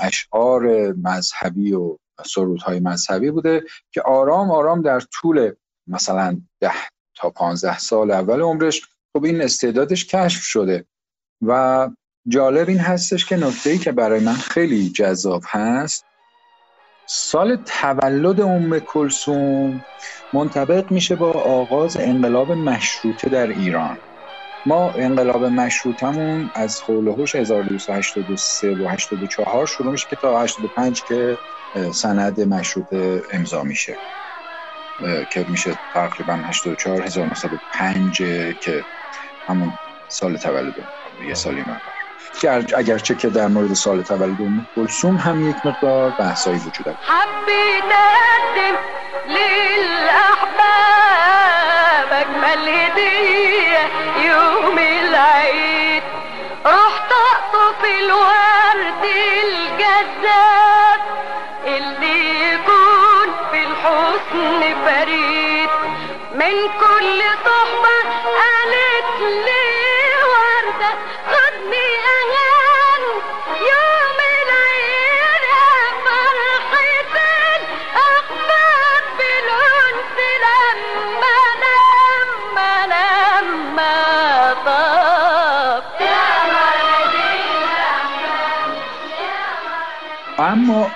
اشعار 0.00 0.92
مذهبی 0.92 1.72
و 1.72 1.96
سرودهای 2.26 2.80
مذهبی 2.80 3.30
بوده 3.30 3.62
که 3.90 4.02
آرام 4.02 4.50
آرام 4.50 4.82
در 4.82 5.00
طول 5.00 5.52
مثلا 5.86 6.40
ده 6.60 6.72
تا 7.14 7.30
پانزده 7.30 7.78
سال 7.78 8.10
اول 8.10 8.40
عمرش 8.40 8.82
خب 9.12 9.24
این 9.24 9.42
استعدادش 9.42 10.06
کشف 10.06 10.42
شده. 10.42 10.84
و 11.46 11.88
جالب 12.28 12.68
این 12.68 12.78
هستش 12.78 13.26
که 13.26 13.36
نکته 13.36 13.78
که 13.78 13.92
برای 13.92 14.20
من 14.20 14.34
خیلی 14.34 14.90
جذاب 14.90 15.42
هست 15.46 16.04
سال 17.06 17.56
تولد 17.56 18.40
ام 18.40 18.78
کلسوم 18.78 19.84
منطبق 20.32 20.92
میشه 20.92 21.16
با 21.16 21.32
آغاز 21.32 21.96
انقلاب 21.96 22.52
مشروطه 22.52 23.28
در 23.28 23.46
ایران. 23.46 23.98
ما 24.68 24.90
انقلاب 24.90 25.44
مشروطمون 25.44 26.50
از 26.54 26.80
حول 26.82 27.08
1283 27.08 28.74
و 28.74 28.88
84 28.88 29.66
شروع 29.66 29.92
میشه 29.92 30.06
که 30.10 30.16
تا 30.16 30.42
85 30.42 31.04
که 31.04 31.38
سند 31.92 32.40
مشروطه 32.40 33.22
امضا 33.32 33.62
میشه. 33.62 33.96
که 35.32 35.46
میشه 35.48 35.78
تقریبا 35.94 36.32
84 36.32 37.02
1905 37.02 38.16
که 38.60 38.84
همون 39.46 39.72
سال 40.08 40.36
تولد 40.36 40.74
یه 41.28 41.34
سالی 41.34 41.64
من 41.66 41.80
اگرچه 42.76 43.14
که 43.14 43.28
در 43.28 43.48
مورد 43.48 43.74
سال 43.74 44.02
تولد 44.02 44.40
ام 44.40 44.66
کلثوم 44.74 45.16
هم 45.16 45.50
یک 45.50 45.56
مقدار 45.64 46.10
بحثایی 46.10 46.58
وجود 46.58 46.86
داره. 46.86 46.98
أجمل 52.20 52.68
هدية 52.68 53.88
يوم 54.24 54.78
العيد. 54.78 56.02
رحت 56.66 57.12
أقطف 57.12 57.84
الورد 57.84 59.04
الجذاب 59.44 61.00
اللي 61.66 62.52
يكون 62.52 63.28
في 63.52 63.58
الحسن 63.64 64.74
فريد 64.86 65.68
من 66.34 66.54
كل 66.80 67.22
صحبه 67.44 67.97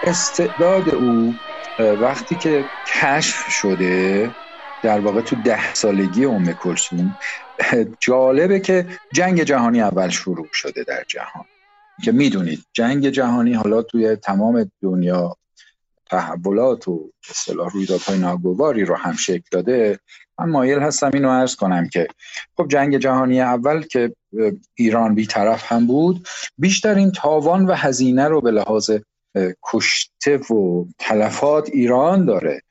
استعداد 0.03 0.95
او 0.95 1.35
وقتی 1.79 2.37
که 2.37 2.65
کشف 2.87 3.51
شده 3.51 4.31
در 4.83 5.01
واقع 5.01 5.21
تو 5.21 5.37
ده 5.37 5.75
سالگی 5.75 6.25
ام 6.25 6.53
کلسوم 6.53 7.19
جالبه 8.01 8.61
که 8.61 8.87
جنگ 9.15 9.43
جهانی 9.43 9.83
اول 9.83 10.09
شروع 10.09 10.49
شده 10.53 10.85
در 10.85 11.05
جهان. 11.09 11.45
که 12.05 12.12
می‌دونید 12.12 12.65
جنگ 12.73 13.09
جهانی 13.09 13.55
حالا 13.55 13.83
توی 13.83 14.17
تمام 14.17 14.71
دنیا 14.83 15.37
تحولات 16.11 16.88
و 16.88 17.11
اصطلاح 17.31 17.73
رویدادهای 17.73 18.19
ناگواری 18.19 18.85
رو 18.85 18.95
هم 18.95 19.12
شکل 19.12 19.49
داده. 19.51 19.99
من 20.38 20.51
مایل 20.51 20.79
هستم 20.79 21.11
اینو 21.15 21.31
عرض 21.31 21.57
کنم 21.57 21.88
که 21.88 22.07
خب 22.57 22.69
جنگ 22.69 22.99
جهانی 22.99 23.41
اول 23.41 23.83
که 23.83 24.15
ایران 24.75 25.15
بیطرف 25.15 25.73
هم 25.73 25.87
بود 25.87 26.29
بیشترین 26.59 27.12
تاوان 27.12 27.67
و 27.67 27.75
هزینه 27.75 28.29
رو 28.29 28.41
به 28.41 28.51
لحاظ 28.51 28.91
کشته 29.62 30.37
و 30.37 30.85
تلفات 30.99 31.71
ایران 31.73 32.25
داره. 32.25 32.62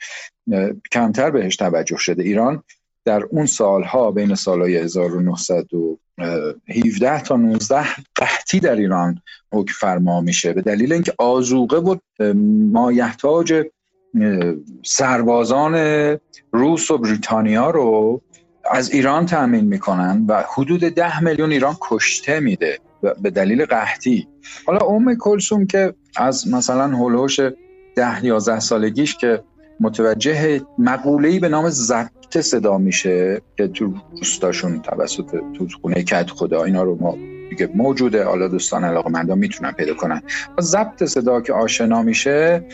کمتر 0.92 1.32
بهش 1.32 1.56
توجه 1.56 1.98
شده. 1.98 2.24
ایران 2.24 2.64
در 3.06 3.24
اون 3.24 3.46
سالها 3.46 4.12
بین 4.12 4.36
سالهای 4.36 4.78
1917 4.78 7.24
تا 7.24 7.36
19 7.36 7.86
قحطی 8.16 8.60
در 8.60 8.76
ایران 8.76 9.22
حکم 9.52 9.74
فرما 9.74 10.22
میشه. 10.22 10.54
به 10.54 10.62
دلیل 10.62 10.94
اینکه 10.94 11.14
آزوقه 11.18 11.80
بود 11.80 12.02
مایحتاج 12.72 13.66
سربازان 14.86 15.76
روس 16.52 16.92
و 16.92 16.98
بریتانیا 16.98 17.70
رو 17.70 18.22
از 18.72 18.92
ایران 18.92 19.26
تأمین 19.26 19.66
می‌کنن 19.66 20.26
و 20.28 20.44
حدود 20.54 20.80
ده 20.80 21.24
میلیون 21.24 21.52
ایران 21.52 21.76
کشته 21.82 22.40
میده. 22.40 22.80
به 23.22 23.30
دلیل 23.30 23.66
قحطی. 23.66 24.28
حالا 24.66 24.86
ام 24.86 25.16
کلسوم 25.16 25.66
که 25.66 25.94
از 26.16 26.48
مثلا 26.48 26.88
هولوش 26.88 27.40
ده 27.96 28.26
یازده 28.26 28.60
سالگیش 28.60 29.18
که 29.18 29.44
متوجه 29.80 30.62
مقوله‌ای 30.78 31.40
به 31.40 31.50
نام 31.50 31.70
ضبط 31.70 32.38
صدا 32.40 32.78
میشه 32.78 33.42
که 33.58 33.68
تو 33.68 33.94
روستاشون 34.18 34.82
توسط 34.82 35.32
تو 35.32 35.68
خونه 35.82 36.04
کت 36.04 36.30
خدا 36.30 36.64
اینا 36.64 36.84
رو 36.84 36.98
ما 37.02 37.18
دیگه 37.50 37.70
موجوده 37.76 38.24
حالا 38.24 38.48
دوستان 38.48 38.84
علاقه 38.84 39.10
مندا 39.10 39.36
می‌تونن 39.36 39.72
پیدا 39.72 39.94
کنن. 39.94 40.22
با 40.58 40.64
ضبط 40.64 41.04
صدا 41.04 41.42
که 41.42 41.54
آشنا 41.54 42.02
میشه 42.02 42.66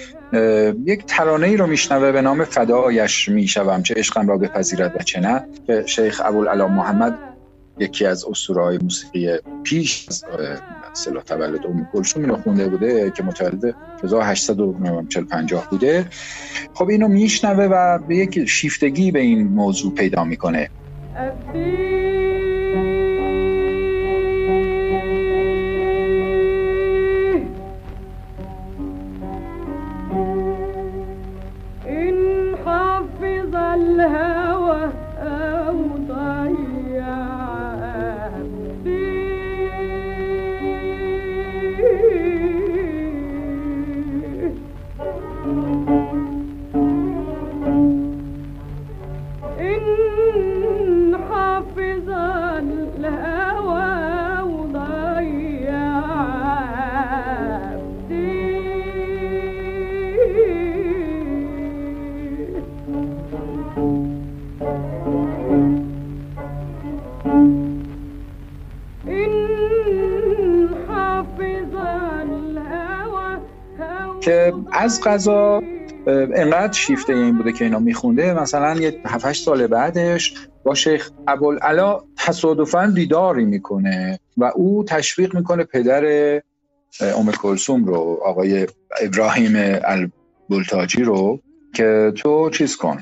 یک 0.86 1.06
ترانه 1.06 1.48
ای 1.48 1.58
رو 1.58 1.68
میشنوه 1.68 2.12
به 2.12 2.22
نام 2.22 2.44
فدایش 2.44 3.30
می‌شوم 3.30 3.84
چه 3.84 3.94
عشقم 3.94 4.28
را 4.28 4.38
بپذیرد 4.38 4.96
و 4.96 5.04
چه 5.04 5.20
نه 5.20 5.48
که 5.68 5.84
شیخ 5.86 6.22
ابوالعلا 6.26 6.68
محمد 6.68 7.20
یکی 7.80 8.06
از 8.06 8.26
اسطوره‌های 8.26 8.78
موسیقی 8.78 9.38
پیش 9.64 10.06
از 10.10 10.24
اصطلاح 10.92 11.24
تولد 11.24 11.66
ام 11.66 11.88
کلثوم 11.94 12.24
اینو 12.24 12.38
خونده 12.38 12.70
بوده 12.70 13.12
که 13.18 13.24
متولد 13.24 13.76
1850 14.04 15.68
بوده. 15.70 16.06
خب 16.74 16.90
اینو 16.90 17.08
میشنوه 17.08 17.64
و 17.64 18.00
به 18.08 18.16
یک 18.16 18.46
شیفتگی 18.46 19.12
به 19.12 19.20
این 19.20 19.48
موضوع 19.48 19.94
پیدا 19.94 20.24
می‌کنه. 20.24 20.70
قضا 75.18 75.64
انقدر 76.36 76.74
شیفته 76.74 77.14
این 77.14 77.38
بوده 77.38 77.52
که 77.52 77.66
اینا 77.66 77.80
میخونده. 77.80 78.34
مثلا 78.34 78.76
یه 78.76 79.02
7 79.06 79.34
سال 79.34 79.68
بعدش 79.68 80.34
با 80.64 80.76
شیخ 80.76 81.12
ابوالعلا 81.28 82.00
تصادفا 82.18 82.86
دیداری 82.86 83.46
می‌کنه 83.46 84.20
و 84.38 84.52
او 84.56 84.84
تشویق 84.84 85.36
می‌کنه 85.36 85.64
پدر 85.64 86.04
ام 87.02 87.32
کلسوم 87.32 87.86
رو 87.86 88.20
آقای 88.26 88.68
ابراهیم 89.02 89.80
البلتاجی 89.84 91.04
رو 91.04 91.40
که 91.74 92.14
تو 92.16 92.50
چیز 92.50 92.78
کن 92.78 93.02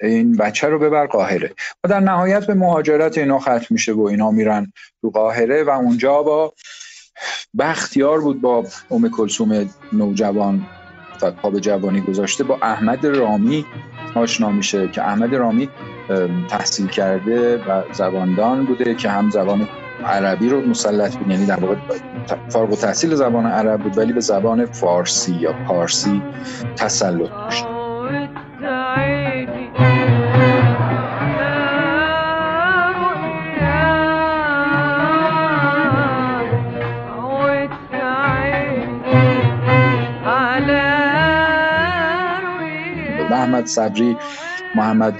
این 0.00 0.36
بچه 0.36 0.68
رو 0.68 0.78
ببر 0.78 1.06
قاهره. 1.06 1.54
و 1.84 1.88
در 1.88 2.00
نهایت 2.00 2.46
به 2.46 2.54
مهاجرت 2.54 3.18
اینا 3.18 3.38
ختم 3.38 3.66
میشه 3.70 3.92
و 3.92 4.02
اینا 4.02 4.30
میرن 4.30 4.72
تو 5.00 5.10
قاهره 5.10 5.64
و 5.64 5.70
اونجا 5.70 6.22
با 6.22 6.52
بختیار 7.58 8.20
بود 8.20 8.40
با 8.40 8.64
ام 8.90 9.08
کلسوم 9.08 9.70
نوجوان. 9.92 10.66
و 11.22 11.30
پا 11.30 11.50
به 11.50 11.60
جوانی 11.60 12.00
گذاشته 12.00 12.44
با 12.44 12.58
احمد 12.62 13.06
رامی 13.06 13.66
آشنا 14.14 14.50
میشه 14.50 14.88
که 14.88 15.02
احمد 15.02 15.34
رامی 15.34 15.68
تحصیل 16.48 16.86
کرده 16.86 17.56
و 17.56 17.82
زباندان 17.92 18.64
بوده 18.64 18.94
که 18.94 19.08
هم 19.08 19.30
زبان 19.30 19.68
عربی 20.04 20.48
رو 20.48 20.60
مسلط 20.60 21.16
بود 21.16 21.30
یعنی 21.30 21.46
در 21.46 21.60
واقع 21.60 21.74
فارغ 22.48 22.74
تحصیل 22.74 23.14
زبان 23.14 23.46
عرب 23.46 23.82
بود 23.82 23.98
ولی 23.98 24.12
به 24.12 24.20
زبان 24.20 24.66
فارسی 24.66 25.34
یا 25.34 25.52
پارسی 25.52 26.22
تسلط 26.76 27.30
داشت. 27.30 27.75
محمد 43.46 43.66
صبری 43.66 44.16
محمد 44.74 45.14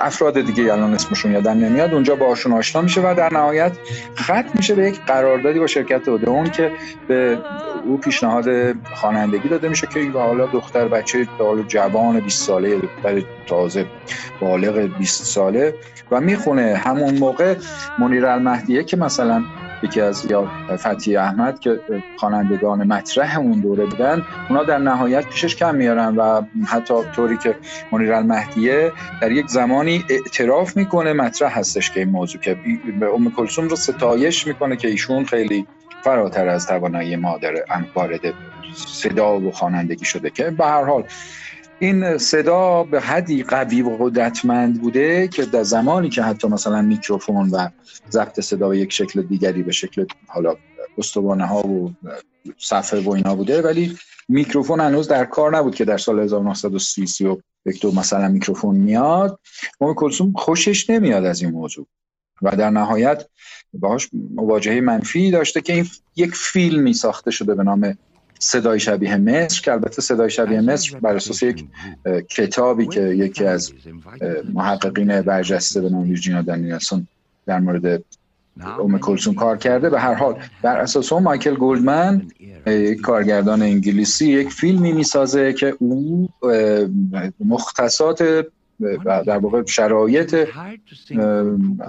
افراد 0.00 0.40
دیگه 0.40 0.72
الان 0.72 0.94
اسمشون 0.94 1.32
یادم 1.32 1.50
نمیاد 1.50 1.94
اونجا 1.94 2.16
باشون 2.16 2.52
آشنا 2.52 2.82
میشه 2.82 3.00
و 3.00 3.14
در 3.14 3.32
نهایت 3.32 3.72
ختم 4.18 4.50
میشه 4.54 4.74
به 4.74 4.88
یک 4.88 5.00
قراردادی 5.00 5.58
با 5.58 5.66
شرکت 5.66 6.08
اودئون 6.08 6.50
که 6.50 6.72
به 7.08 7.38
او 7.84 7.98
پیشنهاد 7.98 8.46
خوانندگی 8.94 9.48
داده 9.48 9.68
میشه 9.68 9.86
که 9.86 10.10
حالا 10.14 10.46
دختر 10.46 10.88
بچه 10.88 11.28
جوان 11.68 12.20
20 12.20 12.46
ساله 12.46 12.76
دختر 12.78 13.22
تازه 13.46 13.86
بالغ 14.40 14.78
20 14.98 15.24
ساله 15.24 15.74
و 16.10 16.20
می‌خونه. 16.20 16.80
همون 16.84 17.18
موقع 17.18 17.54
منیر 17.98 18.26
المهدیه 18.26 18.84
که 18.84 18.96
مثلا 18.96 19.44
یکی 19.82 20.00
از 20.00 20.30
یا 20.30 20.50
فتی 20.76 21.16
احمد 21.16 21.60
که 21.60 21.80
خوانندگان 22.16 22.86
مطرح 22.86 23.38
اون 23.38 23.60
دوره 23.60 23.84
بودن 23.86 24.24
اونا 24.48 24.62
در 24.64 24.78
نهایت 24.78 25.26
پیشش 25.26 25.56
کم 25.56 25.74
میارن 25.74 26.16
و 26.16 26.42
حتی 26.66 26.94
طوری 27.14 27.36
که 27.36 27.56
منیر 27.92 28.12
المهدیه 28.12 28.92
در 29.22 29.32
یک 29.32 29.46
زمانی 29.46 30.04
اعتراف 30.08 30.76
می‌کنه 30.76 31.12
مطرح 31.12 31.58
هستش 31.58 31.90
که 31.90 32.00
این 32.00 32.08
موضوع 32.08 32.40
که 32.40 32.56
ام 33.14 33.32
کلثوم 33.32 33.68
رو 33.68 33.76
ستایش 33.76 34.46
می‌کنه 34.46 34.76
که 34.76 34.88
ایشون 34.88 35.24
خیلی 35.24 35.66
فراتر 36.02 36.48
از 36.48 36.66
توانایی 36.66 37.16
مادر 37.16 37.54
وارد 37.94 38.20
صدا 38.74 39.40
و 39.40 39.52
خوانندگی 39.52 40.04
شده 40.04 40.30
که 40.30 40.50
به 40.50 40.64
هر 40.64 40.84
حال 40.84 41.04
این 41.78 42.18
صدا 42.18 42.82
به 42.82 43.00
حدی 43.00 43.42
قوی 43.42 43.82
و 43.82 43.96
قدرتمند 44.00 44.80
بوده 44.80 45.28
که 45.28 45.44
در 45.44 45.62
زمانی 45.62 46.08
که 46.08 46.22
حتی 46.22 46.48
مثلا 46.48 46.82
میکروفون 46.82 47.50
و 47.50 47.68
ضبط 48.10 48.40
صدا 48.40 48.68
به 48.68 48.78
یک 48.78 48.92
شکل 48.92 49.22
دیگری 49.22 49.62
به 49.62 49.72
شکل 49.72 50.06
حالا 50.26 50.56
استوانه 50.98 51.46
ها 51.46 51.66
و 51.66 51.94
صفحه 52.58 53.00
و 53.00 53.10
اینا 53.10 53.34
بوده 53.34 53.62
ولی 53.62 53.96
میکروفون 54.28 54.80
هنوز 54.80 55.08
در 55.08 55.24
کار 55.24 55.56
نبود 55.56 55.74
که 55.74 55.84
در 55.84 55.98
سال 55.98 56.20
1930 56.20 57.26
و 57.26 57.36
یک 57.66 57.82
دو 57.82 57.92
مثلا 57.92 58.28
میکروفون 58.28 58.76
میاد. 58.76 59.40
ما 59.80 59.94
کلسوم 59.94 60.32
خوشش 60.32 60.90
نمیاد 60.90 61.24
از 61.24 61.42
این 61.42 61.50
موضوع. 61.50 61.86
و 62.42 62.56
در 62.56 62.70
نهایت 62.70 63.26
باهاش 63.72 64.08
مواجهه 64.34 64.80
منفی 64.80 65.30
داشته 65.30 65.60
که 65.60 65.72
این 65.72 65.86
یک 66.16 66.34
فیلمی 66.34 66.94
ساخته 66.94 67.30
شده 67.30 67.54
به 67.54 67.62
نام 67.62 67.98
صدای 68.38 68.80
شبیه 68.80 69.16
مصر 69.16 69.62
که 69.62 69.72
البته 69.72 70.02
صدای 70.02 70.30
شبیه 70.30 70.60
مصر 70.60 70.98
بر 70.98 71.16
اساس 71.16 71.42
یک 71.42 71.64
کتابی 72.28 72.86
که 72.86 73.00
یکی 73.00 73.44
از 73.44 73.72
محققین 74.54 75.22
برجسته 75.22 75.80
به 75.80 75.90
نام 75.90 76.02
ویرجینیا 76.02 76.42
دنیلسون 76.42 77.06
در 77.46 77.60
مورد 77.60 78.02
اوم 78.78 78.98
کلسون 78.98 79.34
کار 79.34 79.56
کرده. 79.56 79.90
به 79.90 80.00
هر 80.00 80.14
حال 80.14 80.38
بر 80.62 80.76
اساس 80.76 81.12
اون 81.12 81.22
مایکل 81.22 81.54
گولدمن 81.54 82.22
یک 82.66 83.00
کارگردان 83.00 83.62
انگلیسی 83.62 84.32
یک 84.32 84.48
فیلمی 84.48 84.92
می‌سازه 84.92 85.52
که 85.52 85.76
او 85.78 86.28
مختصات 87.44 88.46
در 89.04 89.38
واقع 89.38 89.66
شرایط 89.66 90.48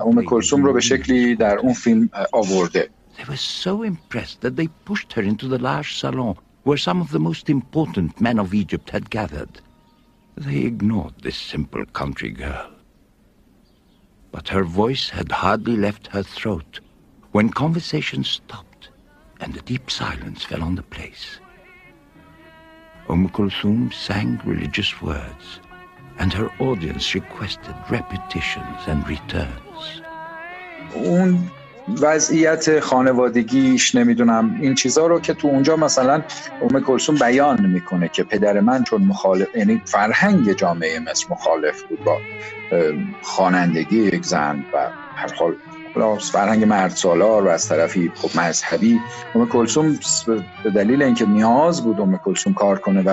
اوم 0.06 0.24
کلسوم 0.26 0.66
رو 0.66 0.74
به 0.74 0.80
شکلی 0.80 1.36
در 1.36 1.58
اون 1.58 1.74
فیلم 1.74 2.10
آورده. 2.32 2.90
They 3.18 3.24
were 3.24 3.38
so 3.38 3.82
impressed 3.84 4.42
that 4.42 4.56
they 4.56 4.68
pushed 4.68 5.14
her 5.14 5.22
into 5.22 5.48
the 5.48 5.58
large 5.58 5.98
salon 5.98 6.38
where 6.64 6.78
some 6.78 7.02
of 7.02 7.12
the 7.12 7.20
most 7.20 7.50
important 7.50 8.22
men 8.22 8.38
of 8.38 8.54
Egypt 8.54 8.92
had 8.92 9.10
gathered. 9.10 9.62
They 10.36 10.60
ignored 10.60 11.16
this 11.22 11.38
simple 11.38 11.86
country 11.86 12.30
girl. 12.30 12.72
But 14.32 14.50
her 14.50 14.64
voice 14.64 15.10
had 15.10 15.32
hardly 15.32 15.76
left 15.76 16.08
her 16.08 16.22
throat 16.22 16.80
when 17.32 17.50
conversation 17.50 18.24
stopped 18.24 18.90
and 19.40 19.56
a 19.56 19.62
deep 19.62 19.90
silence 19.90 20.44
fell 20.44 20.62
on 20.62 20.76
the 20.76 20.84
place. 20.84 21.40
Umm 23.10 23.30
Kulthum 23.30 23.92
sang 23.94 24.42
religious 24.44 25.02
words, 25.02 25.60
and 26.20 26.34
her 26.34 26.52
audience 26.60 27.16
requested 27.16 27.76
repetitions 27.90 28.82
and 28.88 29.08
returns. 29.08 30.02
وضعیت 32.02 32.80
خانوادگیش 32.80 33.96
نمی‌دونم. 33.96 34.58
این 34.62 34.76
چیزها 34.76 35.08
رو 35.08 35.20
که 35.20 35.34
تو 35.34 35.48
اونجا 35.48 35.76
مثلا 35.76 36.22
ام 36.62 36.80
کلسون 36.80 37.16
بیان 37.16 37.66
می‌کنه 37.66 38.08
که 38.08 38.24
پدر 38.24 38.60
من 38.60 38.84
چون 38.84 39.02
مخالف 39.04 39.56
یعنی 39.56 39.82
فرهنگ 39.86 40.54
جامعه 40.54 41.00
مصر 41.00 41.26
مخالف 41.30 41.84
بود 41.84 42.04
با 42.04 42.18
خوانندگی 43.22 43.98
یک 43.98 44.26
زن 44.26 44.66
و 44.74 44.90
هر 45.16 45.34
حال 45.34 45.56
فرهنگ 46.32 46.64
مرد 46.64 46.92
سالار 46.92 47.46
و 47.46 47.48
از 47.48 47.70
طرفی 47.70 48.12
خب 48.16 48.40
مذهبی. 48.40 49.00
ام 49.36 49.50
کلسوم 49.50 50.00
به 50.64 50.70
دلیل 50.70 51.04
اینکه 51.04 51.26
نیاز 51.26 51.84
بود 51.84 52.02
ام 52.02 52.18
کلسوم 52.18 52.54
کار 52.54 52.80
کنه 52.80 53.02
و 53.02 53.12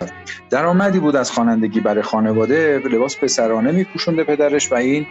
درآمدی 0.51 0.99
بود 0.99 1.17
از 1.17 1.31
خوانندگی 1.31 1.81
برای 1.81 2.03
خانواده 2.03 2.83
لباس 2.93 3.17
پسرانه 3.17 3.73
میپوشونده 3.73 4.25
پدرش 4.25 4.73
و 4.73 4.75
این 4.75 5.07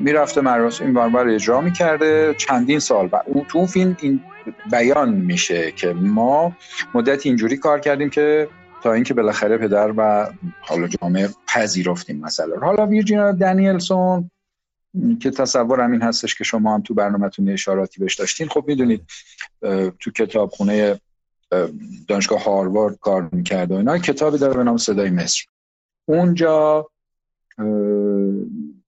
می‌رفته 0.00 0.40
مراسم 0.40 0.84
این 0.84 0.94
برابر 0.94 1.28
اجرا 1.28 1.60
می‌کرده. 1.60 2.34
چندین 2.38 2.78
سال 2.78 3.08
و 3.12 3.22
اون 3.26 3.44
تو 3.44 3.66
فیلم 3.66 3.96
این 4.00 4.20
بیان 4.70 5.12
میشه 5.12 5.72
که 5.72 5.92
ما 5.92 6.56
مدت 6.94 7.26
اینجوری 7.26 7.56
کار 7.56 7.80
کردیم 7.80 8.10
که 8.10 8.48
تا 8.82 8.92
اینکه 8.92 9.14
بالاخره 9.14 9.58
پدر 9.58 9.92
و 9.96 10.26
حالا 10.60 10.88
جامعه 10.88 11.28
پذیرفتیم 11.48 12.20
مثلا 12.20 12.56
حالا 12.56 12.86
ویرجینا 12.86 13.32
دنیلسون 13.32 14.30
که 15.20 15.30
تصور 15.30 15.80
همین 15.80 16.02
هستش 16.02 16.34
که 16.34 16.44
شما 16.44 16.74
هم 16.74 16.82
تو 16.82 16.94
برنامهتون 16.94 17.48
اشاراتی 17.48 18.00
بهش 18.00 18.14
داشتین. 18.14 18.48
خب 18.48 18.64
می‌دونید 18.66 19.02
تو 20.00 20.10
کتابخونه 20.10 21.00
دانشگاه 22.08 22.44
هاروارد 22.44 22.98
کار 22.98 23.28
می‌کرد 23.32 23.72
و 23.72 23.74
اینا. 23.74 23.98
کتابی 23.98 24.38
داره 24.38 24.54
به 24.54 24.64
نام 24.64 24.76
صدای 24.76 25.10
مصر. 25.10 25.44
اونجا 26.08 26.88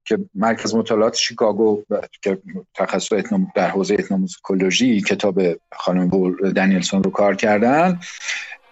که 0.09 0.19
مرکز 0.35 0.75
مطالعات 0.75 1.15
شیکاگو 1.17 1.83
که 2.23 2.39
تخصص 2.75 3.13
در 3.55 3.69
حوزه 3.69 3.97
اتنوموزیکولوژی 3.99 5.01
کتاب 5.01 5.41
خانم 5.73 6.35
دنیلسون 6.53 7.03
رو 7.03 7.11
کار 7.11 7.35
کردن 7.35 8.01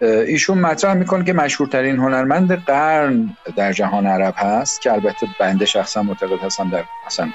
ایشون 0.01 0.57
مطرح 0.57 0.93
می‌کنه 0.93 1.23
که 1.23 1.33
مشهورترین 1.33 1.95
هنرمند 1.95 2.51
قرن 2.51 3.37
در 3.55 3.73
جهان 3.73 4.07
عرب 4.07 4.33
هست 4.37 4.81
که 4.81 4.93
البته 4.93 5.27
بنده 5.39 5.65
شخصا 5.65 6.03
معتقد 6.03 6.39
هستم 6.39 6.69
در 6.69 6.83
اصلا 7.07 7.29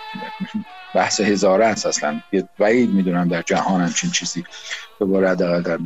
بحث 0.95 1.21
هزاره 1.21 1.67
است 1.67 1.87
اصلا 1.87 2.21
بعید 2.59 2.91
می‌دونم 2.91 3.29
در 3.29 3.43
جهان 3.43 3.81
همچین 3.81 4.11
چیزی 4.11 4.45
دوباره 4.99 5.31
حداقل 5.31 5.63
در 5.63 5.79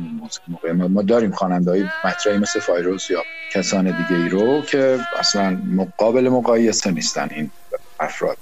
موقع 0.47 0.71
ما 0.71 1.01
داریم 1.01 1.31
خواننده 1.31 1.71
های 1.71 1.85
مطرحی 2.05 2.37
مثل 2.37 2.59
فایروز 2.59 3.11
یا 3.11 3.23
کسان 3.53 3.85
دیگه 3.85 4.21
ای 4.21 4.29
رو 4.29 4.61
که 4.61 4.99
اصلا 5.19 5.61
مقابل 5.65 6.29
مقایسه 6.29 6.91
نیستن 6.91 7.29
این 7.31 7.51
افراد. 7.99 8.37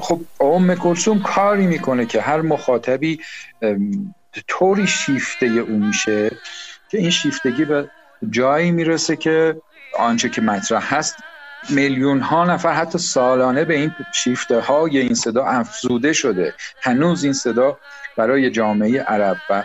خب 0.00 0.20
ام 0.40 0.74
کلسوم 0.74 1.22
کاری 1.22 1.66
می‌کنه 1.66 2.06
که 2.06 2.20
هر 2.20 2.40
مخاطبی 2.40 3.20
طوری 4.48 4.86
شیفته 4.86 5.46
او 5.46 5.78
میشه 5.78 6.30
که 6.88 6.98
این 6.98 7.10
شیفتگی 7.10 7.64
به 7.64 7.90
جایی 8.30 8.70
می‌رسه 8.70 9.16
که 9.16 9.62
آنچه 9.98 10.28
که 10.28 10.40
مطرح 10.40 10.94
هست 10.94 11.16
میلیون 11.68 12.20
ها 12.20 12.44
نفر 12.44 12.72
حتی 12.72 12.98
سالانه 12.98 13.64
به 13.64 13.74
این 13.74 13.94
شیفته 14.12 14.60
های 14.60 14.98
این 14.98 15.14
صدا 15.14 15.44
افزوده 15.44 16.12
شده. 16.12 16.54
هنوز 16.82 17.24
این 17.24 17.32
صدا 17.32 17.78
برای 18.16 18.50
جامعه 18.50 19.02
عرب 19.02 19.36
و 19.50 19.62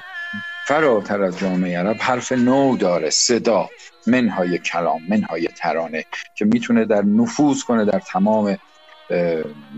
فراتر 0.68 1.22
از 1.24 1.40
جامعه 1.40 1.80
عرب 1.80 1.98
حرف 2.00 2.32
نو 2.32 2.78
داره. 2.78 3.10
صدا 3.10 3.70
منهای 4.08 4.58
کلام 4.58 5.02
منهای 5.10 5.48
ترانه 5.48 6.06
که 6.36 6.46
می‌تونه 6.46 6.86
در 6.86 7.02
نفوذ 7.02 7.64
کنه 7.64 7.86
در 7.86 8.00
تمام 8.00 8.58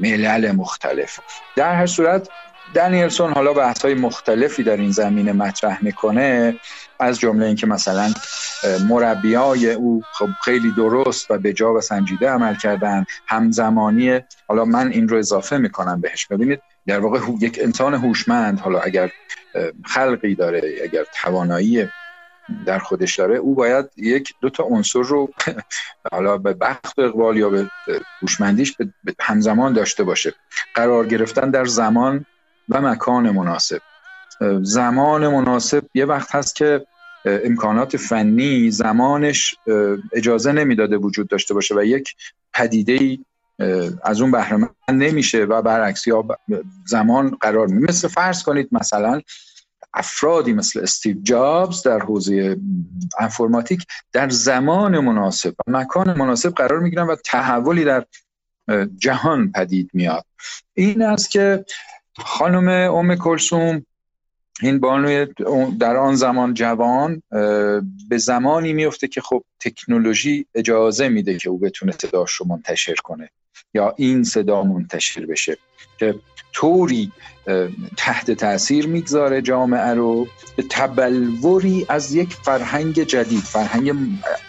ملل 0.01 0.51
مختلف. 0.51 1.19
در 1.55 1.75
هر 1.75 1.85
صورت 1.85 2.29
دنیلسون 2.73 3.33
حالا 3.33 3.53
بحث 3.53 3.81
های 3.81 3.93
مختلفی 3.93 4.63
در 4.63 4.77
این 4.77 4.91
زمینه 4.91 5.33
مطرح 5.33 5.83
می‌کنه. 5.83 6.55
از 6.99 7.19
جمله 7.19 7.45
اینکه 7.45 7.67
مثلا 7.67 8.13
مربیای 8.89 9.71
او 9.71 10.03
خب 10.13 10.29
خیلی 10.43 10.71
درست 10.71 11.31
و 11.31 11.37
به 11.37 11.53
جا 11.53 11.73
و 11.73 11.81
سنجیده 11.81 12.29
عمل 12.29 12.55
کردن 12.55 13.05
همزمانی 13.27 14.19
حالا 14.47 14.65
من 14.65 14.87
این 14.87 15.09
رو 15.09 15.17
اضافه 15.17 15.57
می‌کنم 15.57 16.01
بهش. 16.01 16.25
ببینید 16.25 16.61
در 16.87 16.99
واقع 16.99 17.19
یک 17.41 17.59
انسان 17.61 17.93
هوشمند 17.93 18.59
حالا 18.59 18.79
اگر 18.79 19.11
خلقی 19.85 20.35
داره 20.35 20.61
اگر 20.83 21.03
توانایی 21.21 21.87
در 22.65 22.79
خودش 22.79 23.15
داره 23.15 23.35
او 23.35 23.55
باید 23.55 23.85
یک 23.97 24.33
دو 24.41 24.49
تا 24.49 24.63
عنصر 24.63 25.01
رو 25.01 25.29
حالا 26.11 26.37
به 26.37 26.53
بخت 26.53 26.99
اقبال 26.99 27.37
یا 27.37 27.49
به 27.49 27.69
هوشمندیش 28.21 28.75
همزمان 29.19 29.73
داشته 29.73 30.03
باشه. 30.03 30.33
قرار 30.75 31.07
گرفتن 31.07 31.49
در 31.49 31.65
زمان 31.65 32.25
و 32.69 32.81
مکان 32.81 33.29
مناسب. 33.29 33.81
زمان 34.61 35.27
مناسب 35.27 35.83
یه 35.93 36.05
وقت 36.05 36.35
هست 36.35 36.55
که 36.55 36.85
امکانات 37.25 37.97
فنی 37.97 38.71
زمانش 38.71 39.55
اجازه 40.13 40.51
نمی‌داده 40.51 40.97
وجود 40.97 41.27
داشته 41.27 41.53
باشه 41.53 41.75
و 41.75 41.83
یک 41.83 42.15
پدیده 42.53 42.93
ای 42.93 43.19
از 44.03 44.21
اون 44.21 44.31
بهره 44.31 44.69
نمیشه 44.89 45.43
و 45.43 45.61
برعکس 45.61 46.07
یا 46.07 46.25
زمان 46.85 47.37
قرار 47.41 47.67
می 47.67 47.81
مثل 47.81 48.07
فرض 48.07 48.43
کنید 48.43 48.69
مثلا 48.71 49.21
افرادی 49.93 50.53
مثل 50.53 50.79
استیو 50.79 51.17
جابز 51.23 51.83
در 51.83 51.99
حوزه 51.99 52.57
انفرماتیک 53.19 53.85
در 54.11 54.29
زمان 54.29 54.99
مناسب 54.99 55.55
و 55.67 55.71
مکان 55.71 56.17
مناسب 56.17 56.53
قرار 56.53 56.79
می‌گیرن 56.79 57.07
و 57.07 57.15
تحولی 57.15 57.83
در 57.83 58.05
جهان 58.97 59.51
پدید 59.51 59.89
میاد. 59.93 60.25
این 60.73 61.01
است 61.01 61.31
که 61.31 61.65
خانم 62.17 62.67
ام 62.93 63.15
کلسوم 63.15 63.85
این 64.61 64.79
بانوی 64.79 65.27
در 65.79 65.97
آن 65.97 66.15
زمان 66.15 66.53
جوان 66.53 67.21
به 68.09 68.17
زمانی 68.17 68.73
میفته 68.73 69.07
که 69.07 69.21
خب 69.21 69.43
تکنولوژی 69.59 70.45
اجازه 70.55 71.09
میده 71.09 71.37
که 71.37 71.49
او 71.49 71.59
بتونه 71.59 71.91
صداش 71.91 72.31
رو 72.33 72.47
منتشر 72.47 72.95
کنه 72.95 73.29
یا 73.73 73.93
این 73.97 74.23
صدا 74.23 74.63
منتشر 74.63 75.25
بشه 75.25 75.57
که 75.99 76.15
طوری 76.53 77.11
تحت 77.97 78.31
تاثیر 78.31 78.87
می‌گذاره 78.87 79.41
جامعه 79.41 79.93
رو 79.93 80.27
به 80.55 80.63
تبلوری 80.69 81.85
از 81.89 82.13
یک 82.13 82.33
فرهنگ 82.33 83.03
جدید 83.03 83.43
فرهنگ 83.43 83.93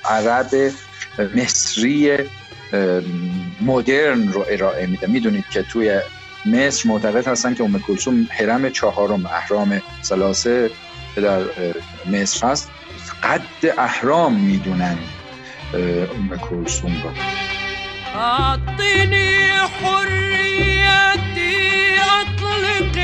عرب 0.05 0.73
مصری 1.37 2.19
مدرن 3.61 4.29
رو 4.29 4.45
ارائه 4.49 4.87
میده. 4.87 5.07
می‌دونید 5.07 5.45
که 5.53 5.63
توی 5.63 6.01
مصر 6.47 6.89
معتقد 6.89 7.29
هستن 7.29 7.55
که 7.55 7.65
ام 7.65 7.79
کلثوم 7.79 8.29
حرم 8.31 8.71
چهارم 8.71 9.27
اهرام 9.27 9.83
سلاسه 10.03 10.71
که 11.15 11.21
در 11.21 11.43
مصر 12.13 12.47
هست. 12.47 12.71
قد 13.23 13.41
اهرام 13.79 14.35
می‌دونن 14.35 14.99
ام 15.75 16.39
کلثوم 16.51 17.03
رو. 17.03 17.11
اعطني 18.21 19.35
حريتي 19.83 21.55
اطلق 22.21 22.99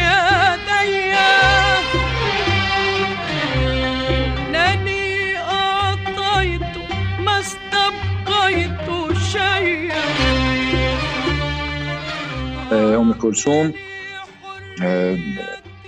ام 13.30 13.34
کلثوم 13.34 13.74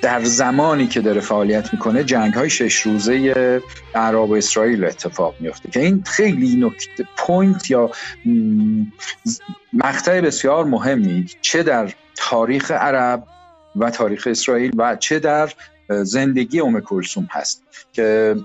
در 0.02 0.24
زمانی 0.24 0.86
که 0.86 1.00
داره 1.00 1.20
فعالیت 1.20 1.72
می‌کنه 1.72 2.04
جنگ 2.04 2.34
های 2.34 2.50
شش 2.50 2.76
روزه 2.80 3.60
عرب 3.94 4.30
و 4.30 4.34
اسرائیل 4.34 4.84
اتفاق 4.84 5.34
میفته 5.40 5.70
که 5.70 5.80
این 5.80 6.02
خیلی 6.06 6.56
نکته 6.56 7.04
point 7.16 7.70
یا 7.70 7.90
مقطع 9.72 10.20
بسیار 10.20 10.64
مهمی 10.64 11.26
چه 11.40 11.62
در 11.62 11.92
تاریخ 12.16 12.70
عرب 12.70 13.24
و 13.76 13.90
تاریخ 13.90 14.26
اسرائیل 14.30 14.72
و 14.76 14.96
چه 14.96 15.18
در 15.18 15.52
زندگی 15.88 16.60
ام 16.60 16.80
کلسوم 16.80 17.28
هست. 17.30 17.62
که 17.92 18.36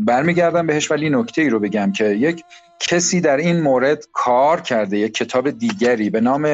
برمیگردم 0.00 0.66
بهش 0.66 0.90
ولی 0.90 1.10
نکته 1.10 1.42
ای 1.42 1.48
رو 1.48 1.60
بگم 1.60 1.92
که 1.92 2.04
یک 2.04 2.44
کسی 2.88 3.20
در 3.20 3.36
این 3.36 3.60
مورد 3.60 4.06
کار 4.12 4.60
کرده 4.60 4.98
یک 4.98 5.14
کتاب 5.14 5.50
دیگری 5.50 6.10
به 6.10 6.20
نام 6.20 6.46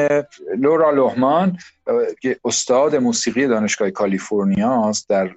لورا 0.58 0.90
لوهمان 0.90 1.58
که 2.20 2.40
استاد 2.44 2.96
موسیقی 2.96 3.46
دانشگاه 3.46 3.90
کالیفرنیا 3.90 4.88
است 4.88 5.08
در 5.08 5.30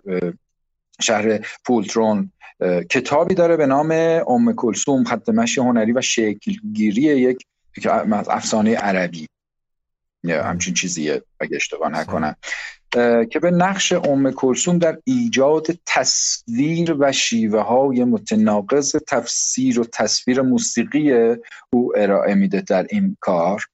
شهر 1.02 1.48
پولترون. 1.66 2.32
کتابی 2.89 3.36
داره 3.36 3.58
به 3.58 3.66
نام 3.66 3.92
ام 4.28 4.54
کلسوم 4.54 5.04
خط 5.04 5.30
مشی 5.30 5.62
هنری 5.62 5.92
و 5.92 6.02
شکلگیری 6.02 7.02
یک 7.02 7.46
افسانه 8.12 8.76
عربی. 8.76 9.28
همچین 10.28 10.74
چیزیه 10.74 11.24
اگه 11.39 11.56
اشتباه 11.56 11.89
نکنم. 11.89 12.36
که 13.32 13.39
به 13.42 13.52
نقش 13.52 13.92
ام 13.92 14.32
کلسوم 14.32 14.78
در 14.78 14.98
ایجاد 15.04 15.68
تصویر 15.86 16.96
و 17.00 17.12
شیوه 17.12 17.62
های 17.62 18.04
متناقض 18.04 18.96
تفسیر 19.08 19.80
و 19.80 19.84
تصویر 19.84 20.42
موسیقی 20.42 21.36
او 21.74 21.94
ارائه 21.98 22.36
میده 22.36 22.62
در 22.62 22.88
این 22.89 23.18
کار 23.20 23.66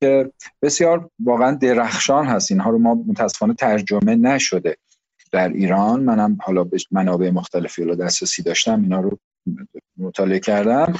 که 0.00 0.32
بسیار 0.62 1.10
واقعا 1.18 1.52
درخشان 1.52 2.26
هست. 2.26 2.50
اینها 2.50 2.70
رو 2.70 2.78
ما 2.78 2.94
متاسفانه 2.94 3.54
ترجمه 3.54 4.14
نشده 4.14 4.76
در 5.32 5.48
ایران. 5.48 6.02
منم 6.02 6.38
حالا 6.42 6.64
به 6.64 6.78
منابع 6.90 7.30
مختلفی 7.30 7.82
رو 7.82 7.94
دسترسی 7.94 8.42
داشتم 8.42 8.82
اینا 8.82 9.00
رو 9.00 9.18
مطالعه 9.98 10.40
کردم. 10.40 10.94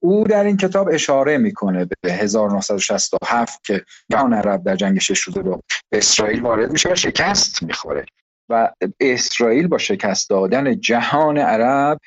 او 0.00 0.24
در 0.24 0.44
این 0.44 0.56
کتاب 0.56 0.88
اشاره 0.92 1.38
می‌کنه 1.38 1.88
به 2.02 2.12
1967 2.12 3.64
که 3.64 3.84
جهان 4.10 4.34
عرب 4.34 4.64
در 4.64 4.76
جنگ 4.76 4.98
شش 4.98 5.20
روزه 5.20 5.42
با 5.42 5.60
اسرائیل 5.92 6.42
وارد 6.42 6.72
میشه 6.72 6.92
و 6.92 6.94
شکست 6.94 7.62
می‌خوره. 7.62 8.06
و 8.48 8.72
اسرائیل 9.00 9.66
با 9.66 9.78
شکست 9.78 10.30
دادن 10.30 10.80
جهان 10.80 11.38
عرب 11.38 12.00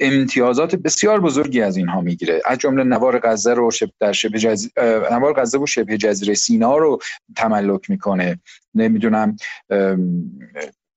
امتیازات 0.00 0.74
بسیار 0.74 1.20
بزرگی 1.20 1.62
از 1.62 1.76
اینها 1.76 2.00
می‌گیره. 2.00 2.42
از 2.46 2.58
جمله 2.58 2.84
نوار 2.84 3.20
غزه 3.24 3.54
رو 3.54 3.70
شب 3.70 3.88
در 4.00 4.12
شبه 4.12 4.38
جز... 4.38 4.68
نوار 5.12 5.32
غزه 5.32 5.58
و 5.58 5.66
شبه 5.66 5.96
جزیره 5.96 6.34
سینا 6.34 6.76
رو 6.76 6.98
تملک 7.36 7.90
می‌کنه. 7.90 8.40
نمی‌دونم 8.74 9.36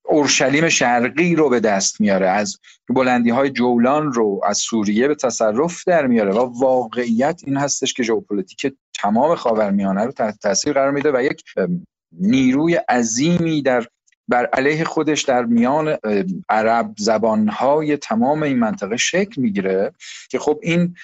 اورشلیم 0.10 0.70
شرقی 0.70 1.36
رو 1.36 1.49
به 1.49 1.60
دست 1.60 2.01
میاره 2.01 2.30
از 2.30 2.58
بلندی 2.89 3.30
های 3.30 3.49
جولان 3.49 4.14
رو 4.14 4.41
از 4.45 4.58
سوریه 4.58 5.08
به 5.08 5.16
تصرف 5.16 5.84
در 5.88 6.08
میاره 6.08 6.32
و 6.32 6.60
واقعیت 6.60 7.41
این 7.45 7.58
هستش 7.58 7.93
که 7.93 8.03
ژئوپلیتیک 8.03 8.74
تمام 8.95 9.36
خاورمیانه 9.36 10.03
رو 10.03 10.12
تحت 10.12 10.39
تاثیر 10.39 10.74
قرار 10.74 10.91
میده 10.91 11.12
و 11.12 11.22
یک 11.22 11.43
نیروی 12.12 12.76
عظیمی 12.76 13.62
در 13.62 13.88
بر 14.28 14.45
علیه 14.45 14.84
خودش 14.84 15.22
در 15.22 15.45
میان 15.45 15.97
عرب 16.49 16.93
زبانهای 16.97 17.97
تمام 17.97 18.43
این 18.43 18.60
منطقه 18.60 18.97
شکل 18.97 19.41
می‌گیره 19.41 19.91
که 20.30 20.39
خب 20.39 20.60
این 20.64 20.95